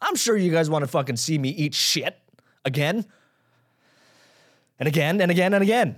I'm 0.00 0.14
sure 0.14 0.36
you 0.36 0.52
guys 0.52 0.70
want 0.70 0.84
to 0.84 0.86
fucking 0.86 1.16
see 1.16 1.38
me 1.38 1.48
eat 1.48 1.74
shit 1.74 2.16
again 2.64 3.04
and 4.78 4.86
again 4.86 5.20
and 5.20 5.30
again 5.30 5.54
and 5.54 5.62
again. 5.62 5.96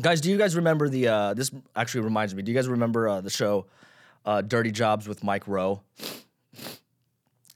Guys, 0.00 0.20
do 0.20 0.30
you 0.30 0.38
guys 0.38 0.56
remember 0.56 0.88
the? 0.88 1.08
Uh, 1.08 1.34
this 1.34 1.50
actually 1.76 2.02
reminds 2.02 2.34
me. 2.34 2.42
Do 2.42 2.50
you 2.50 2.56
guys 2.56 2.68
remember 2.68 3.08
uh, 3.08 3.20
the 3.20 3.30
show 3.30 3.66
uh, 4.24 4.40
Dirty 4.40 4.70
Jobs 4.70 5.06
with 5.06 5.22
Mike 5.22 5.46
Rowe? 5.46 5.82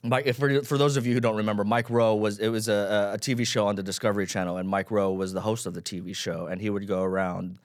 Mike, 0.09 0.33
for 0.35 0.63
for 0.63 0.79
those 0.79 0.97
of 0.97 1.07
you 1.07 1.15
who 1.15 1.21
don't 1.21 1.37
remember, 1.37 1.65
Mike 1.65 1.91
Rowe 1.91 2.15
was 2.15 2.39
it 2.39 2.49
was 2.49 2.69
a, 2.69 3.13
a 3.15 3.19
TV 3.19 3.47
show 3.47 3.67
on 3.67 3.77
the 3.77 3.83
Discovery 3.83 4.27
Channel, 4.27 4.57
and 4.57 4.69
Mike 4.69 4.91
Rowe 4.91 5.13
was 5.13 5.33
the 5.33 5.41
host 5.41 5.67
of 5.67 5.75
the 5.75 5.83
TV 5.83 6.15
show, 6.15 6.47
and 6.47 6.61
he 6.61 6.71
would 6.71 6.87
go 6.87 7.03
around, 7.03 7.59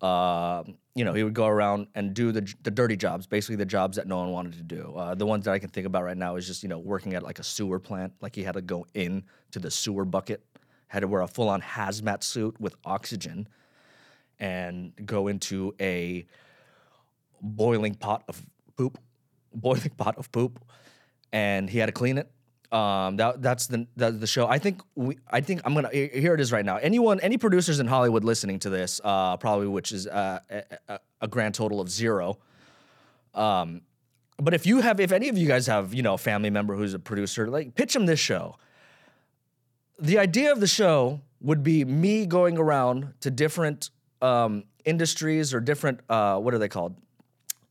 uh, 0.00 0.62
you 0.94 1.04
know, 1.04 1.12
he 1.12 1.22
would 1.22 1.34
go 1.34 1.46
around 1.46 1.88
and 1.94 2.14
do 2.14 2.32
the 2.32 2.52
the 2.62 2.70
dirty 2.70 2.96
jobs, 2.96 3.26
basically 3.26 3.56
the 3.56 3.66
jobs 3.66 3.96
that 3.96 4.06
no 4.06 4.18
one 4.18 4.30
wanted 4.30 4.54
to 4.54 4.62
do. 4.62 4.94
Uh, 4.96 5.14
the 5.14 5.26
ones 5.26 5.44
that 5.44 5.52
I 5.52 5.58
can 5.58 5.68
think 5.68 5.86
about 5.86 6.04
right 6.04 6.16
now 6.16 6.36
is 6.36 6.46
just 6.46 6.62
you 6.62 6.68
know 6.68 6.78
working 6.78 7.14
at 7.14 7.22
like 7.22 7.38
a 7.38 7.44
sewer 7.44 7.78
plant, 7.78 8.12
like 8.20 8.34
he 8.34 8.42
had 8.42 8.54
to 8.54 8.62
go 8.62 8.86
in 8.94 9.24
to 9.50 9.58
the 9.58 9.70
sewer 9.70 10.04
bucket, 10.04 10.44
had 10.88 11.00
to 11.00 11.08
wear 11.08 11.22
a 11.22 11.28
full 11.28 11.48
on 11.48 11.60
hazmat 11.60 12.22
suit 12.22 12.58
with 12.60 12.74
oxygen, 12.84 13.48
and 14.38 14.92
go 15.04 15.28
into 15.28 15.74
a 15.80 16.26
boiling 17.42 17.94
pot 17.94 18.24
of 18.28 18.42
poop, 18.76 18.98
boiling 19.54 19.90
pot 19.96 20.16
of 20.16 20.32
poop 20.32 20.64
and 21.32 21.68
he 21.68 21.78
had 21.78 21.86
to 21.86 21.92
clean 21.92 22.18
it. 22.18 22.30
Um, 22.72 23.16
that 23.16 23.40
that's 23.42 23.68
the, 23.68 23.86
the, 23.96 24.26
show. 24.26 24.48
I 24.48 24.58
think 24.58 24.82
we. 24.96 25.18
I 25.30 25.40
think 25.40 25.60
I'm 25.64 25.74
gonna. 25.74 25.90
Here 25.92 26.34
it 26.34 26.40
is 26.40 26.50
right 26.50 26.64
now. 26.64 26.76
Anyone, 26.76 27.20
any 27.20 27.38
producers 27.38 27.78
in 27.78 27.86
Hollywood 27.86 28.24
listening 28.24 28.58
to 28.60 28.70
this, 28.70 29.00
uh, 29.04 29.36
probably 29.36 29.68
which 29.68 29.92
is 29.92 30.08
uh, 30.08 30.40
a, 30.88 30.98
a, 31.20 31.28
grand 31.28 31.54
total 31.54 31.80
of 31.80 31.88
zero. 31.88 32.38
Um, 33.34 33.82
but 34.38 34.52
if 34.52 34.66
you 34.66 34.80
have, 34.80 34.98
if 34.98 35.12
any 35.12 35.28
of 35.28 35.38
you 35.38 35.46
guys 35.46 35.68
have, 35.68 35.94
you 35.94 36.02
know, 36.02 36.14
a 36.14 36.18
family 36.18 36.50
member 36.50 36.74
who's 36.74 36.92
a 36.92 36.98
producer, 36.98 37.48
like 37.48 37.74
pitch 37.74 37.92
them 37.92 38.06
this 38.06 38.20
show. 38.20 38.56
The 39.98 40.18
idea 40.18 40.52
of 40.52 40.60
the 40.60 40.66
show 40.66 41.20
would 41.40 41.62
be 41.62 41.84
me 41.84 42.26
going 42.26 42.58
around 42.58 43.14
to 43.20 43.30
different 43.30 43.90
um, 44.20 44.64
industries 44.84 45.54
or 45.54 45.60
different 45.60 46.00
uh, 46.08 46.38
what 46.38 46.52
are 46.52 46.58
they 46.58 46.68
called? 46.68 46.96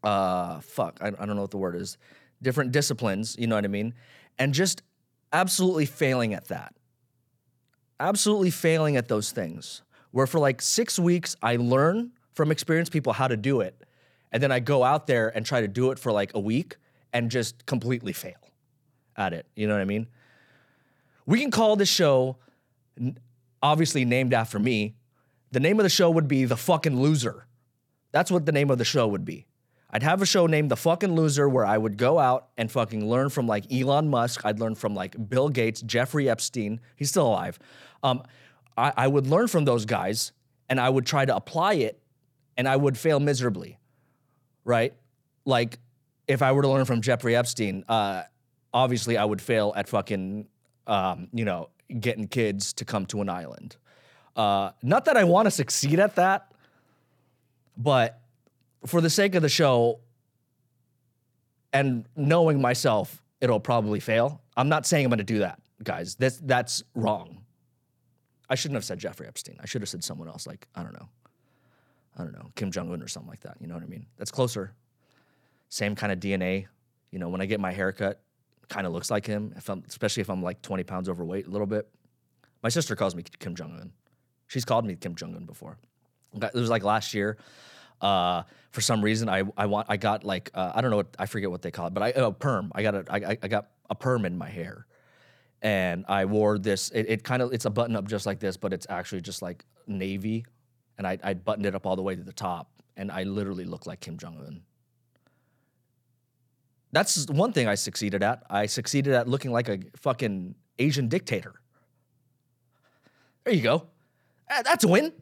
Uh, 0.04 0.60
fuck, 0.62 1.00
I, 1.02 1.08
I 1.08 1.26
don't 1.26 1.36
know 1.36 1.42
what 1.42 1.52
the 1.52 1.58
word 1.58 1.76
is. 1.76 1.98
Different 2.42 2.72
disciplines, 2.72 3.36
you 3.40 3.48
know 3.48 3.56
what 3.56 3.66
I 3.66 3.70
mean, 3.70 3.94
and 4.38 4.54
just 4.54 4.84
absolutely 5.32 5.86
failing 5.86 6.34
at 6.34 6.48
that. 6.50 6.76
Absolutely 8.00 8.52
failing 8.52 8.98
at 8.98 9.08
those 9.08 9.32
things. 9.32 9.82
Where 10.12 10.28
for 10.28 10.40
like 10.40 10.62
six 10.62 11.00
weeks 11.00 11.36
I 11.42 11.56
learn 11.56 12.12
from 12.34 12.52
experienced 12.52 12.92
people 12.92 13.14
how 13.14 13.28
to 13.28 13.38
do 13.38 13.62
it, 13.62 13.82
and 14.32 14.44
then 14.44 14.52
I 14.52 14.60
go 14.60 14.84
out 14.84 15.08
there 15.08 15.30
and 15.36 15.46
try 15.46 15.62
to 15.62 15.68
do 15.68 15.92
it 15.92 16.00
for 16.00 16.12
like 16.12 16.34
a 16.36 16.40
week 16.40 16.78
and 17.14 17.32
just 17.32 17.66
completely 17.66 18.14
fail 18.14 18.34
at 19.16 19.34
it. 19.34 19.46
You 19.56 19.68
know 19.68 19.74
what 19.74 19.82
I 19.82 19.86
mean? 19.86 20.08
We 21.26 21.40
can 21.40 21.52
call 21.52 21.76
this 21.76 21.90
show 21.90 22.38
obviously 23.62 24.06
named 24.06 24.34
after 24.34 24.60
me. 24.60 24.96
The 25.52 25.60
name 25.60 25.80
of 25.80 25.84
the 25.84 25.90
show 25.90 26.10
would 26.12 26.28
be 26.28 26.46
The 26.46 26.58
Fucking 26.58 27.00
Loser. 27.00 27.48
That's 28.12 28.30
what 28.30 28.46
the 28.46 28.52
name 28.52 28.70
of 28.70 28.78
the 28.78 28.86
show 28.86 29.08
would 29.08 29.26
be. 29.26 29.48
I'd 29.96 30.04
have 30.04 30.22
a 30.22 30.26
show 30.26 30.46
named 30.46 30.70
The 30.70 30.76
Fucking 30.76 31.16
Loser 31.16 31.48
where 31.48 31.66
I 31.66 31.78
would 31.78 31.98
go 31.98 32.20
out 32.20 32.50
and 32.58 32.70
fucking 32.70 33.10
learn 33.10 33.30
from 33.30 33.48
like 33.48 33.72
Elon 33.72 34.10
Musk. 34.10 34.42
I'd 34.44 34.60
learn 34.60 34.76
from 34.76 34.94
like 34.94 35.30
Bill 35.30 35.48
Gates, 35.48 35.82
Jeffrey 35.82 36.30
Epstein. 36.30 36.82
He's 36.98 37.12
still 37.12 37.28
alive. 37.28 37.58
Um, 38.04 38.22
I, 38.76 38.92
I 38.98 39.08
would 39.08 39.26
learn 39.26 39.48
from 39.48 39.64
those 39.64 39.86
guys 39.86 40.34
and 40.68 40.82
I 40.82 40.90
would 40.90 41.06
try 41.06 41.24
to 41.24 41.34
apply 41.34 41.76
it 41.76 41.98
and 42.58 42.68
I 42.68 42.76
would 42.76 42.98
fail 42.98 43.22
miserably, 43.22 43.80
right? 44.66 44.94
Like 45.46 45.80
if 46.28 46.42
I 46.42 46.52
were 46.52 46.64
to 46.64 46.68
learn 46.68 46.84
from 46.84 47.00
Jeffrey 47.00 47.34
Epstein, 47.34 47.86
uh, 47.88 48.24
obviously 48.74 49.16
I 49.16 49.24
would 49.24 49.42
fail 49.42 49.72
at 49.78 49.88
fucking, 49.88 50.46
um, 50.88 51.30
you 51.32 51.46
know, 51.46 51.70
getting 52.02 52.28
kids 52.28 52.74
to 52.74 52.84
come 52.84 53.06
to 53.06 53.22
an 53.22 53.30
island. 53.30 53.78
Uh, 54.36 54.72
not 54.84 55.06
that 55.06 55.16
I 55.16 55.24
want 55.24 55.46
to 55.46 55.52
succeed 55.52 56.02
at 56.02 56.16
that, 56.16 56.52
but 57.78 58.20
for 58.86 59.02
the 59.02 59.10
sake 59.10 59.36
of 59.36 59.42
the 59.42 59.50
show 59.50 60.00
and 61.74 62.08
knowing 62.16 62.62
myself, 62.62 63.22
it'll 63.42 63.60
probably 63.60 64.00
fail. 64.00 64.42
I'm 64.56 64.70
not 64.70 64.86
saying 64.86 65.06
I'm 65.06 65.10
going 65.10 65.18
to 65.18 65.24
do 65.24 65.40
that, 65.40 65.60
guys. 65.84 66.16
That's 66.16 66.38
that's 66.38 66.84
wrong. 66.94 67.42
I 68.50 68.56
shouldn't 68.56 68.76
have 68.76 68.86
said 68.86 69.00
Jeffrey 69.00 69.28
Epstein. 69.28 69.58
I 69.60 69.66
should 69.66 69.82
have 69.82 69.90
said 69.90 70.04
someone 70.04 70.28
else, 70.28 70.48
like 70.48 70.68
I 70.76 70.84
don't 70.84 70.94
know, 70.94 71.10
I 72.18 72.24
don't 72.24 72.34
know, 72.34 72.52
Kim 72.56 72.72
Jong 72.72 72.92
Un 72.92 73.02
or 73.02 73.08
something 73.08 73.30
like 73.30 73.42
that. 73.42 73.58
You 73.60 73.68
know 73.68 73.74
what 73.74 73.84
I 73.84 73.88
mean? 73.88 74.06
That's 74.18 74.32
closer. 74.32 74.74
Same 75.70 75.96
kind 75.96 76.12
of 76.12 76.20
DNA. 76.20 76.68
You 77.12 77.20
know, 77.20 77.30
when 77.30 77.42
I 77.42 77.46
get 77.46 77.60
my 77.60 77.72
haircut, 77.72 78.22
kind 78.70 78.88
of 78.88 78.94
looks 78.94 79.10
like 79.10 79.26
him. 79.26 79.54
If 79.58 79.70
I'm, 79.70 79.84
especially 79.88 80.22
if 80.22 80.30
I'm 80.30 80.44
like 80.44 80.62
20 80.62 80.84
pounds 80.84 81.10
overweight, 81.10 81.48
a 81.48 81.50
little 81.50 81.68
bit. 81.68 81.88
My 82.64 82.70
sister 82.70 82.96
calls 82.96 83.16
me 83.16 83.24
Kim 83.40 83.56
Jong 83.56 83.78
Un. 83.80 83.92
She's 84.48 84.66
called 84.66 84.86
me 84.86 84.96
Kim 84.96 85.16
Jong 85.16 85.36
Un 85.36 85.46
before. 85.46 85.78
It 86.34 86.54
was 86.54 86.70
like 86.70 86.84
last 86.84 87.14
year. 87.14 87.38
Uh, 88.02 88.44
for 88.72 88.82
some 88.82 89.02
reason, 89.02 89.30
I 89.30 89.44
I 89.58 89.66
want 89.68 89.88
I 89.90 89.98
got 89.98 90.24
like 90.24 90.52
uh, 90.54 90.74
I 90.76 90.82
don't 90.82 90.92
know 90.92 90.98
what 90.98 91.16
I 91.18 91.26
forget 91.26 91.50
what 91.50 91.62
they 91.62 91.72
call 91.72 91.88
it, 91.88 91.94
but 91.94 92.04
I 92.04 92.10
a 92.10 92.32
perm. 92.32 92.72
I 92.76 92.84
got 92.84 92.96
a 92.96 93.06
I, 93.10 93.38
I 93.42 93.48
got 93.48 93.70
a 93.90 93.96
perm 93.96 94.26
in 94.26 94.38
my 94.38 94.50
hair, 94.50 94.86
and 95.62 96.06
I 96.08 96.26
wore 96.26 96.58
this. 96.58 96.90
It, 96.92 97.06
it 97.08 97.24
kind 97.24 97.42
of 97.42 97.54
it's 97.54 97.66
a 97.66 97.70
button 97.70 97.96
up 97.96 98.08
just 98.08 98.26
like 98.26 98.40
this, 98.40 98.58
but 98.58 98.74
it's 98.74 98.86
actually 98.90 99.22
just 99.22 99.42
like 99.42 99.64
navy, 99.88 100.46
and 100.98 101.08
I 101.08 101.18
I 101.24 101.34
buttoned 101.36 101.66
it 101.66 101.74
up 101.74 101.86
all 101.86 101.96
the 101.96 102.02
way 102.02 102.16
to 102.16 102.24
the 102.24 102.34
top, 102.34 102.70
and 102.98 103.12
I 103.12 103.24
literally 103.24 103.66
look 103.66 103.86
like 103.86 104.02
Kim 104.02 104.18
Jong 104.18 104.38
Un. 104.46 104.62
That's 106.92 107.28
one 107.28 107.52
thing 107.52 107.68
I 107.68 107.76
succeeded 107.76 108.24
at. 108.24 108.44
I 108.50 108.68
succeeded 108.68 109.14
at 109.14 109.28
looking 109.28 109.52
like 109.52 109.68
a 109.68 109.80
fucking 109.98 110.56
Asian 110.80 111.08
dictator. 111.10 111.54
There 113.44 113.54
you 113.54 113.62
go. 113.62 113.88
That's 114.50 114.84
a 114.84 114.88
win. 114.88 115.14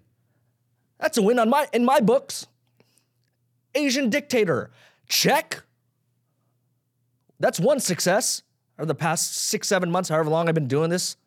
That's 1.00 1.18
a 1.18 1.22
win 1.22 1.40
on 1.40 1.50
my 1.50 1.68
in 1.74 1.84
my 1.84 2.00
books. 2.00 2.48
Asian 3.76 4.10
dictator. 4.10 4.72
Check. 5.08 5.64
That's 7.40 7.60
one 7.60 7.80
success 7.80 8.42
of 8.78 8.88
the 8.88 8.96
past 8.96 9.36
six, 9.36 9.68
seven 9.68 9.92
months, 9.92 10.10
however 10.10 10.30
long 10.30 10.48
I've 10.48 10.56
been 10.56 10.68
doing 10.68 10.90
this. 10.90 11.18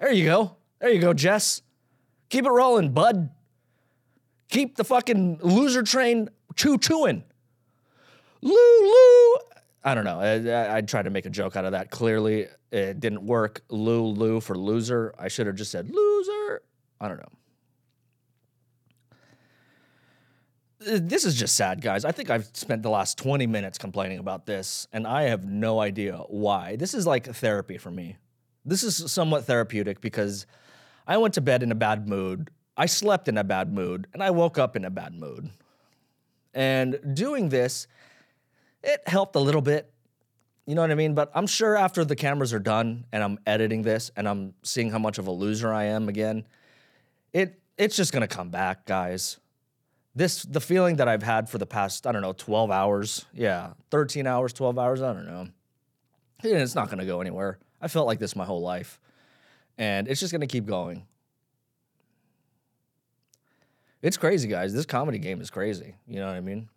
There 0.00 0.12
you 0.12 0.24
go. 0.24 0.56
There 0.80 0.90
you 0.90 1.00
go, 1.00 1.12
Jess. 1.12 1.62
Keep 2.28 2.46
it 2.46 2.50
rolling, 2.50 2.92
bud. 2.92 3.30
Keep 4.48 4.76
the 4.76 4.84
fucking 4.84 5.40
loser 5.42 5.82
train 5.82 6.28
choo 6.56 6.78
chooing. 6.78 7.22
Lou. 8.40 9.34
I 9.84 9.94
don't 9.94 10.04
know. 10.04 10.20
I, 10.20 10.36
I, 10.48 10.76
I 10.76 10.80
tried 10.80 11.02
to 11.02 11.10
make 11.10 11.26
a 11.26 11.30
joke 11.30 11.56
out 11.56 11.64
of 11.64 11.72
that. 11.72 11.90
Clearly, 11.90 12.46
it 12.70 13.00
didn't 13.00 13.24
work. 13.24 13.62
Lou 13.68 14.40
for 14.40 14.56
loser. 14.56 15.14
I 15.18 15.28
should 15.28 15.46
have 15.46 15.56
just 15.56 15.70
said 15.70 15.90
loser. 15.90 16.62
I 17.00 17.08
don't 17.08 17.18
know. 17.18 17.28
Uh, 19.12 19.16
This 20.80 21.24
is 21.24 21.34
just 21.34 21.56
sad, 21.56 21.80
guys. 21.80 22.04
I 22.04 22.12
think 22.12 22.30
I've 22.30 22.48
spent 22.52 22.82
the 22.82 22.90
last 22.90 23.18
20 23.18 23.46
minutes 23.48 23.78
complaining 23.78 24.18
about 24.20 24.46
this, 24.46 24.86
and 24.92 25.06
I 25.06 25.22
have 25.24 25.44
no 25.44 25.80
idea 25.80 26.18
why. 26.28 26.76
This 26.76 26.94
is 26.94 27.06
like 27.06 27.26
therapy 27.26 27.78
for 27.78 27.90
me. 27.90 28.16
This 28.64 28.84
is 28.84 29.10
somewhat 29.10 29.44
therapeutic 29.44 30.00
because 30.00 30.46
I 31.06 31.16
went 31.16 31.34
to 31.34 31.40
bed 31.40 31.64
in 31.64 31.72
a 31.72 31.74
bad 31.74 32.08
mood. 32.08 32.50
I 32.76 32.86
slept 32.86 33.26
in 33.26 33.36
a 33.36 33.44
bad 33.44 33.72
mood, 33.72 34.06
and 34.12 34.22
I 34.22 34.30
woke 34.30 34.56
up 34.56 34.76
in 34.76 34.84
a 34.84 34.90
bad 34.90 35.14
mood. 35.14 35.50
And 36.54 36.98
doing 37.14 37.48
this, 37.48 37.88
it 38.82 39.02
helped 39.06 39.34
a 39.34 39.40
little 39.40 39.60
bit. 39.60 39.92
You 40.66 40.74
know 40.74 40.82
what 40.82 40.90
I 40.90 40.96
mean? 40.96 41.14
But 41.14 41.30
I'm 41.34 41.46
sure 41.46 41.76
after 41.76 42.04
the 42.04 42.14
cameras 42.14 42.52
are 42.52 42.58
done 42.58 43.06
and 43.10 43.22
I'm 43.22 43.38
editing 43.46 43.82
this 43.82 44.10
and 44.16 44.28
I'm 44.28 44.54
seeing 44.62 44.90
how 44.90 44.98
much 44.98 45.18
of 45.18 45.26
a 45.26 45.30
loser 45.30 45.72
I 45.72 45.84
am 45.84 46.08
again, 46.08 46.46
it 47.32 47.58
it's 47.78 47.96
just 47.96 48.12
gonna 48.12 48.28
come 48.28 48.50
back, 48.50 48.84
guys. 48.84 49.38
This 50.14 50.42
the 50.42 50.60
feeling 50.60 50.96
that 50.96 51.08
I've 51.08 51.22
had 51.22 51.48
for 51.48 51.58
the 51.58 51.66
past, 51.66 52.06
I 52.06 52.12
don't 52.12 52.22
know, 52.22 52.32
12 52.32 52.70
hours. 52.70 53.26
Yeah, 53.32 53.74
13 53.90 54.26
hours, 54.26 54.52
12 54.52 54.78
hours, 54.78 55.02
I 55.02 55.12
don't 55.12 55.26
know. 55.26 55.48
It's 56.42 56.74
not 56.74 56.90
gonna 56.90 57.06
go 57.06 57.20
anywhere. 57.20 57.58
I 57.80 57.88
felt 57.88 58.06
like 58.06 58.18
this 58.18 58.34
my 58.34 58.44
whole 58.44 58.60
life. 58.62 59.00
And 59.76 60.08
it's 60.08 60.20
just 60.20 60.32
gonna 60.32 60.46
keep 60.46 60.66
going. 60.66 61.06
It's 64.02 64.16
crazy, 64.16 64.48
guys. 64.48 64.72
This 64.72 64.86
comedy 64.86 65.18
game 65.18 65.40
is 65.40 65.50
crazy. 65.50 65.96
You 66.06 66.20
know 66.20 66.26
what 66.26 66.36
I 66.36 66.40
mean? 66.40 66.68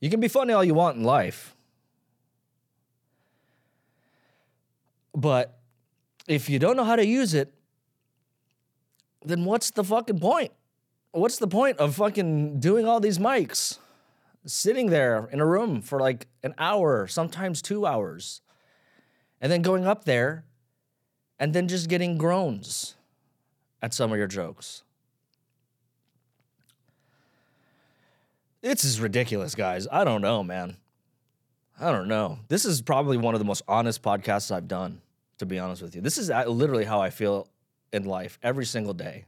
You 0.00 0.10
can 0.10 0.20
be 0.20 0.28
funny 0.28 0.52
all 0.52 0.64
you 0.64 0.74
want 0.74 0.96
in 0.96 1.04
life. 1.04 1.54
But 5.14 5.58
if 6.26 6.48
you 6.48 6.58
don't 6.58 6.76
know 6.76 6.84
how 6.84 6.96
to 6.96 7.04
use 7.04 7.34
it, 7.34 7.52
then 9.24 9.44
what's 9.44 9.70
the 9.70 9.82
fucking 9.82 10.20
point? 10.20 10.52
What's 11.12 11.38
the 11.38 11.48
point 11.48 11.78
of 11.78 11.96
fucking 11.96 12.60
doing 12.60 12.86
all 12.86 13.00
these 13.00 13.18
mics? 13.18 13.78
Sitting 14.44 14.90
there 14.90 15.28
in 15.32 15.40
a 15.40 15.46
room 15.46 15.82
for 15.82 16.00
like 16.00 16.26
an 16.42 16.54
hour, 16.58 17.06
sometimes 17.06 17.60
two 17.60 17.86
hours, 17.86 18.40
and 19.40 19.50
then 19.50 19.62
going 19.62 19.86
up 19.86 20.04
there 20.04 20.44
and 21.38 21.52
then 21.52 21.68
just 21.68 21.88
getting 21.88 22.18
groans 22.18 22.94
at 23.82 23.94
some 23.94 24.12
of 24.12 24.18
your 24.18 24.26
jokes. 24.26 24.82
It's 28.62 28.84
is 28.84 29.00
ridiculous, 29.00 29.54
guys. 29.54 29.86
I 29.90 30.04
don't 30.04 30.20
know, 30.20 30.42
man. 30.42 30.76
I 31.80 31.92
don't 31.92 32.08
know. 32.08 32.40
This 32.48 32.64
is 32.64 32.82
probably 32.82 33.16
one 33.16 33.34
of 33.34 33.38
the 33.38 33.44
most 33.44 33.62
honest 33.68 34.02
podcasts 34.02 34.50
I've 34.50 34.66
done, 34.66 35.00
to 35.38 35.46
be 35.46 35.58
honest 35.60 35.80
with 35.80 35.94
you. 35.94 36.00
This 36.00 36.18
is 36.18 36.28
uh, 36.28 36.44
literally 36.46 36.84
how 36.84 37.00
I 37.00 37.10
feel 37.10 37.48
in 37.92 38.04
life 38.04 38.38
every 38.42 38.66
single 38.66 38.94
day. 38.94 39.26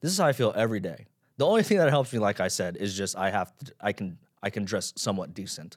This 0.00 0.12
is 0.12 0.18
how 0.18 0.26
I 0.26 0.32
feel 0.32 0.52
every 0.56 0.80
day. 0.80 1.06
The 1.36 1.46
only 1.46 1.62
thing 1.62 1.78
that 1.78 1.90
helps 1.90 2.12
me, 2.12 2.18
like 2.18 2.40
I 2.40 2.48
said, 2.48 2.76
is 2.76 2.96
just 2.96 3.16
I 3.16 3.30
have 3.30 3.56
to, 3.58 3.72
I 3.80 3.92
can 3.92 4.18
I 4.42 4.50
can 4.50 4.64
dress 4.64 4.92
somewhat 4.96 5.34
decent. 5.34 5.76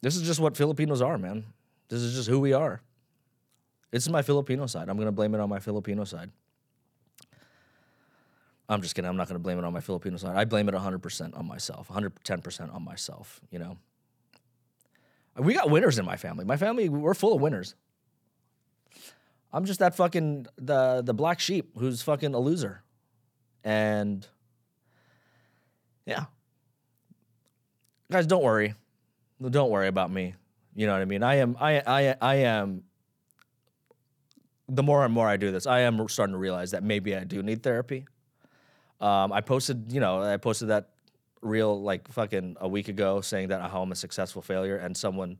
This 0.00 0.16
is 0.16 0.22
just 0.22 0.40
what 0.40 0.56
Filipinos 0.56 1.00
are, 1.00 1.16
man. 1.16 1.44
This 1.88 2.00
is 2.00 2.14
just 2.14 2.28
who 2.28 2.40
we 2.40 2.52
are. 2.52 2.82
This 3.92 4.02
is 4.02 4.08
my 4.08 4.22
Filipino 4.22 4.66
side. 4.66 4.88
I'm 4.88 4.96
gonna 4.98 5.12
blame 5.12 5.34
it 5.34 5.40
on 5.40 5.48
my 5.48 5.60
Filipino 5.60 6.04
side. 6.04 6.30
I'm 8.68 8.80
just 8.80 8.94
kidding. 8.94 9.08
I'm 9.08 9.16
not 9.16 9.28
gonna 9.28 9.38
blame 9.38 9.58
it 9.58 9.64
on 9.64 9.72
my 9.72 9.80
Filipino 9.80 10.16
side. 10.16 10.36
I 10.36 10.44
blame 10.44 10.68
it 10.68 10.74
100% 10.74 11.38
on 11.38 11.46
myself, 11.46 11.88
110% 11.88 12.74
on 12.74 12.82
myself. 12.82 13.40
You 13.50 13.58
know, 13.58 13.76
we 15.36 15.54
got 15.54 15.70
winners 15.70 15.98
in 15.98 16.04
my 16.04 16.16
family. 16.16 16.44
My 16.44 16.56
family, 16.56 16.88
we're 16.88 17.14
full 17.14 17.34
of 17.34 17.40
winners. 17.40 17.74
I'm 19.52 19.64
just 19.64 19.80
that 19.80 19.94
fucking 19.94 20.46
the 20.56 21.02
the 21.04 21.12
black 21.12 21.38
sheep 21.38 21.76
who's 21.78 22.02
fucking 22.02 22.34
a 22.34 22.38
loser, 22.38 22.82
and 23.62 24.26
yeah, 26.06 26.24
guys, 28.10 28.26
don't 28.26 28.42
worry, 28.42 28.74
don't 29.42 29.70
worry 29.70 29.88
about 29.88 30.10
me. 30.10 30.34
You 30.74 30.86
know 30.86 30.94
what 30.94 31.02
I 31.02 31.04
mean? 31.04 31.22
I 31.22 31.36
am 31.36 31.56
I 31.60 31.82
I 31.86 32.16
I 32.20 32.34
am. 32.36 32.84
The 34.68 34.82
more 34.82 35.04
and 35.04 35.12
more 35.12 35.28
I 35.28 35.36
do 35.36 35.50
this, 35.50 35.66
I 35.66 35.80
am 35.80 36.08
starting 36.08 36.32
to 36.32 36.38
realize 36.38 36.70
that 36.70 36.82
maybe 36.82 37.14
I 37.14 37.24
do 37.24 37.42
need 37.42 37.62
therapy. 37.62 38.06
Um, 39.02 39.32
I 39.32 39.42
posted, 39.42 39.92
you 39.92 40.00
know, 40.00 40.22
I 40.22 40.36
posted 40.38 40.68
that 40.68 40.91
reel 41.42 41.82
like 41.82 42.08
fucking 42.08 42.56
a 42.60 42.68
week 42.68 42.88
ago 42.88 43.20
saying 43.20 43.48
that 43.48 43.70
how 43.70 43.82
I'm 43.82 43.92
a 43.92 43.96
successful 43.96 44.40
failure, 44.40 44.76
and 44.76 44.96
someone 44.96 45.38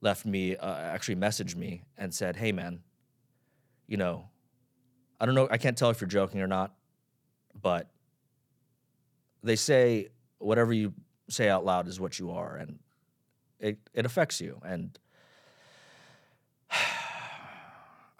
left 0.00 0.24
me 0.24 0.56
uh, 0.56 0.76
actually 0.76 1.16
messaged 1.16 1.56
me 1.56 1.82
and 1.98 2.14
said, 2.14 2.36
"Hey 2.36 2.52
man, 2.52 2.82
you 3.88 3.96
know, 3.96 4.28
I 5.18 5.26
don't 5.26 5.34
know, 5.34 5.48
I 5.50 5.58
can't 5.58 5.76
tell 5.76 5.90
if 5.90 6.00
you're 6.00 6.08
joking 6.08 6.40
or 6.40 6.46
not, 6.46 6.74
but 7.60 7.90
they 9.42 9.56
say 9.56 10.08
whatever 10.38 10.72
you 10.72 10.92
say 11.28 11.48
out 11.48 11.64
loud 11.64 11.88
is 11.88 11.98
what 11.98 12.18
you 12.18 12.30
are, 12.30 12.56
and 12.56 12.78
it 13.58 13.78
it 13.94 14.06
affects 14.06 14.40
you 14.40 14.60
and." 14.64 14.98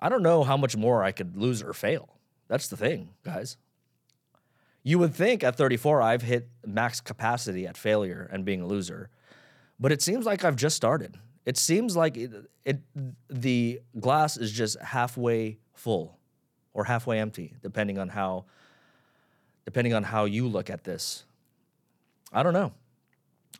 I 0.03 0.09
don't 0.09 0.23
know 0.23 0.45
how 0.45 0.57
much 0.57 0.79
more 0.79 1.05
I 1.05 1.13
could 1.13 1.37
lose 1.37 1.63
or 1.63 1.75
fail. 1.75 2.17
That's 2.49 2.69
the 2.69 2.77
thing, 2.77 3.11
guys. 3.23 3.59
You 4.83 4.99
would 4.99 5.15
think 5.15 5.45
at 5.45 5.57
34 5.57 6.01
I've 6.01 6.23
hit 6.23 6.49
max 6.67 7.01
capacity 7.01 7.67
at 7.67 7.77
failure 7.77 8.29
and 8.33 8.45
being 8.45 8.63
a 8.63 8.67
loser, 8.67 9.11
but 9.79 9.93
it 9.93 10.01
seems 10.01 10.25
like 10.25 10.45
I've 10.45 10.57
just 10.57 10.77
started. 10.77 11.19
It 11.45 11.57
seems 11.57 11.97
like 11.97 12.17
it, 12.17 12.31
it 12.65 12.81
the 13.29 13.81
glass 13.99 14.37
is 14.37 14.53
just 14.53 14.79
halfway 14.81 15.59
full 15.75 16.19
or 16.73 16.85
halfway 16.85 17.19
empty, 17.19 17.55
depending 17.63 17.99
on 17.99 18.09
how 18.09 18.45
depending 19.65 19.95
on 19.95 20.03
how 20.03 20.25
you 20.25 20.49
look 20.49 20.71
at 20.71 20.85
this. 20.85 21.25
I 22.33 22.43
don't 22.43 22.55
know. 22.55 22.73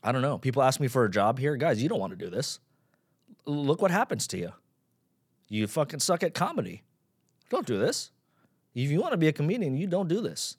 I 0.03 0.13
don't 0.13 0.23
know. 0.23 0.39
People 0.39 0.63
ask 0.63 0.81
me 0.81 0.89
for 0.89 1.05
a 1.05 1.11
job 1.11 1.39
here, 1.39 1.57
guys. 1.57 1.83
You 1.83 1.89
don't 1.89 2.01
want 2.01 2.13
to 2.13 2.25
do 2.25 2.31
this. 2.31 2.61
Look 3.45 3.83
what 3.83 3.91
happens 3.91 4.27
to 4.29 4.39
you. 4.39 4.53
You 5.49 5.67
fucking 5.67 6.01
suck 6.01 6.23
at 6.23 6.33
comedy. 6.33 6.83
Don't 7.51 7.67
do 7.67 7.79
this. 7.79 8.11
If 8.75 8.91
you 8.91 9.01
want 9.01 9.13
to 9.13 9.19
be 9.19 9.29
a 9.29 9.33
comedian, 9.33 9.77
you 9.77 9.87
don't 9.87 10.09
do 10.09 10.21
this. 10.21 10.57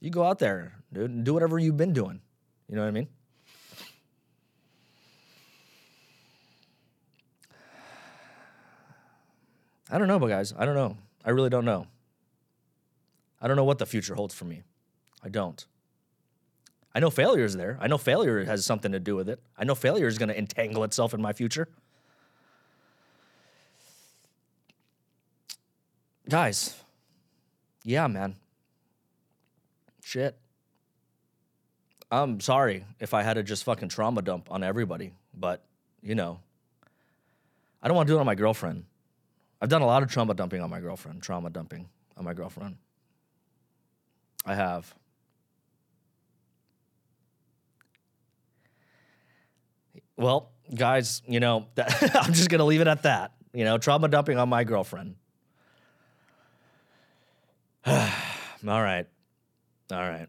You 0.00 0.10
go 0.10 0.24
out 0.24 0.38
there, 0.38 0.72
dude, 0.92 1.24
do 1.24 1.34
whatever 1.34 1.58
you've 1.58 1.76
been 1.76 1.92
doing. 1.92 2.20
You 2.68 2.76
know 2.76 2.82
what 2.82 2.88
I 2.88 2.92
mean? 2.92 3.08
I 9.90 9.98
don't 9.98 10.08
know, 10.08 10.18
but 10.18 10.28
guys, 10.28 10.54
I 10.56 10.64
don't 10.64 10.74
know. 10.74 10.96
I 11.24 11.30
really 11.30 11.50
don't 11.50 11.64
know. 11.64 11.86
I 13.42 13.48
don't 13.48 13.56
know 13.56 13.64
what 13.64 13.78
the 13.78 13.86
future 13.86 14.14
holds 14.14 14.34
for 14.34 14.44
me. 14.44 14.62
I 15.22 15.28
don't. 15.28 15.66
I 16.94 17.00
know 17.00 17.10
failure 17.10 17.44
is 17.44 17.56
there. 17.56 17.76
I 17.80 17.86
know 17.88 17.98
failure 17.98 18.44
has 18.44 18.64
something 18.64 18.92
to 18.92 19.00
do 19.00 19.16
with 19.16 19.28
it. 19.28 19.40
I 19.58 19.64
know 19.64 19.74
failure 19.74 20.06
is 20.06 20.18
going 20.18 20.28
to 20.28 20.38
entangle 20.38 20.84
itself 20.84 21.12
in 21.12 21.20
my 21.20 21.32
future. 21.32 21.68
Guys, 26.28 26.76
yeah, 27.84 28.06
man. 28.06 28.36
Shit. 30.10 30.36
I'm 32.10 32.40
sorry 32.40 32.84
if 32.98 33.14
I 33.14 33.22
had 33.22 33.34
to 33.34 33.44
just 33.44 33.62
fucking 33.62 33.90
trauma 33.90 34.22
dump 34.22 34.50
on 34.50 34.64
everybody, 34.64 35.12
but 35.32 35.64
you 36.02 36.16
know, 36.16 36.40
I 37.80 37.86
don't 37.86 37.96
want 37.96 38.08
to 38.08 38.14
do 38.14 38.16
it 38.16 38.20
on 38.20 38.26
my 38.26 38.34
girlfriend. 38.34 38.86
I've 39.60 39.68
done 39.68 39.82
a 39.82 39.86
lot 39.86 40.02
of 40.02 40.10
trauma 40.10 40.34
dumping 40.34 40.62
on 40.62 40.68
my 40.68 40.80
girlfriend, 40.80 41.22
trauma 41.22 41.48
dumping 41.48 41.88
on 42.16 42.24
my 42.24 42.34
girlfriend. 42.34 42.78
I 44.44 44.56
have. 44.56 44.92
Well, 50.16 50.50
guys, 50.74 51.22
you 51.28 51.38
know, 51.38 51.68
that, 51.76 52.16
I'm 52.20 52.32
just 52.32 52.50
going 52.50 52.58
to 52.58 52.64
leave 52.64 52.80
it 52.80 52.88
at 52.88 53.04
that. 53.04 53.30
You 53.54 53.64
know, 53.64 53.78
trauma 53.78 54.08
dumping 54.08 54.38
on 54.38 54.48
my 54.48 54.64
girlfriend. 54.64 55.14
All 57.86 58.02
right. 58.64 59.06
All 59.92 60.00
right. 60.08 60.28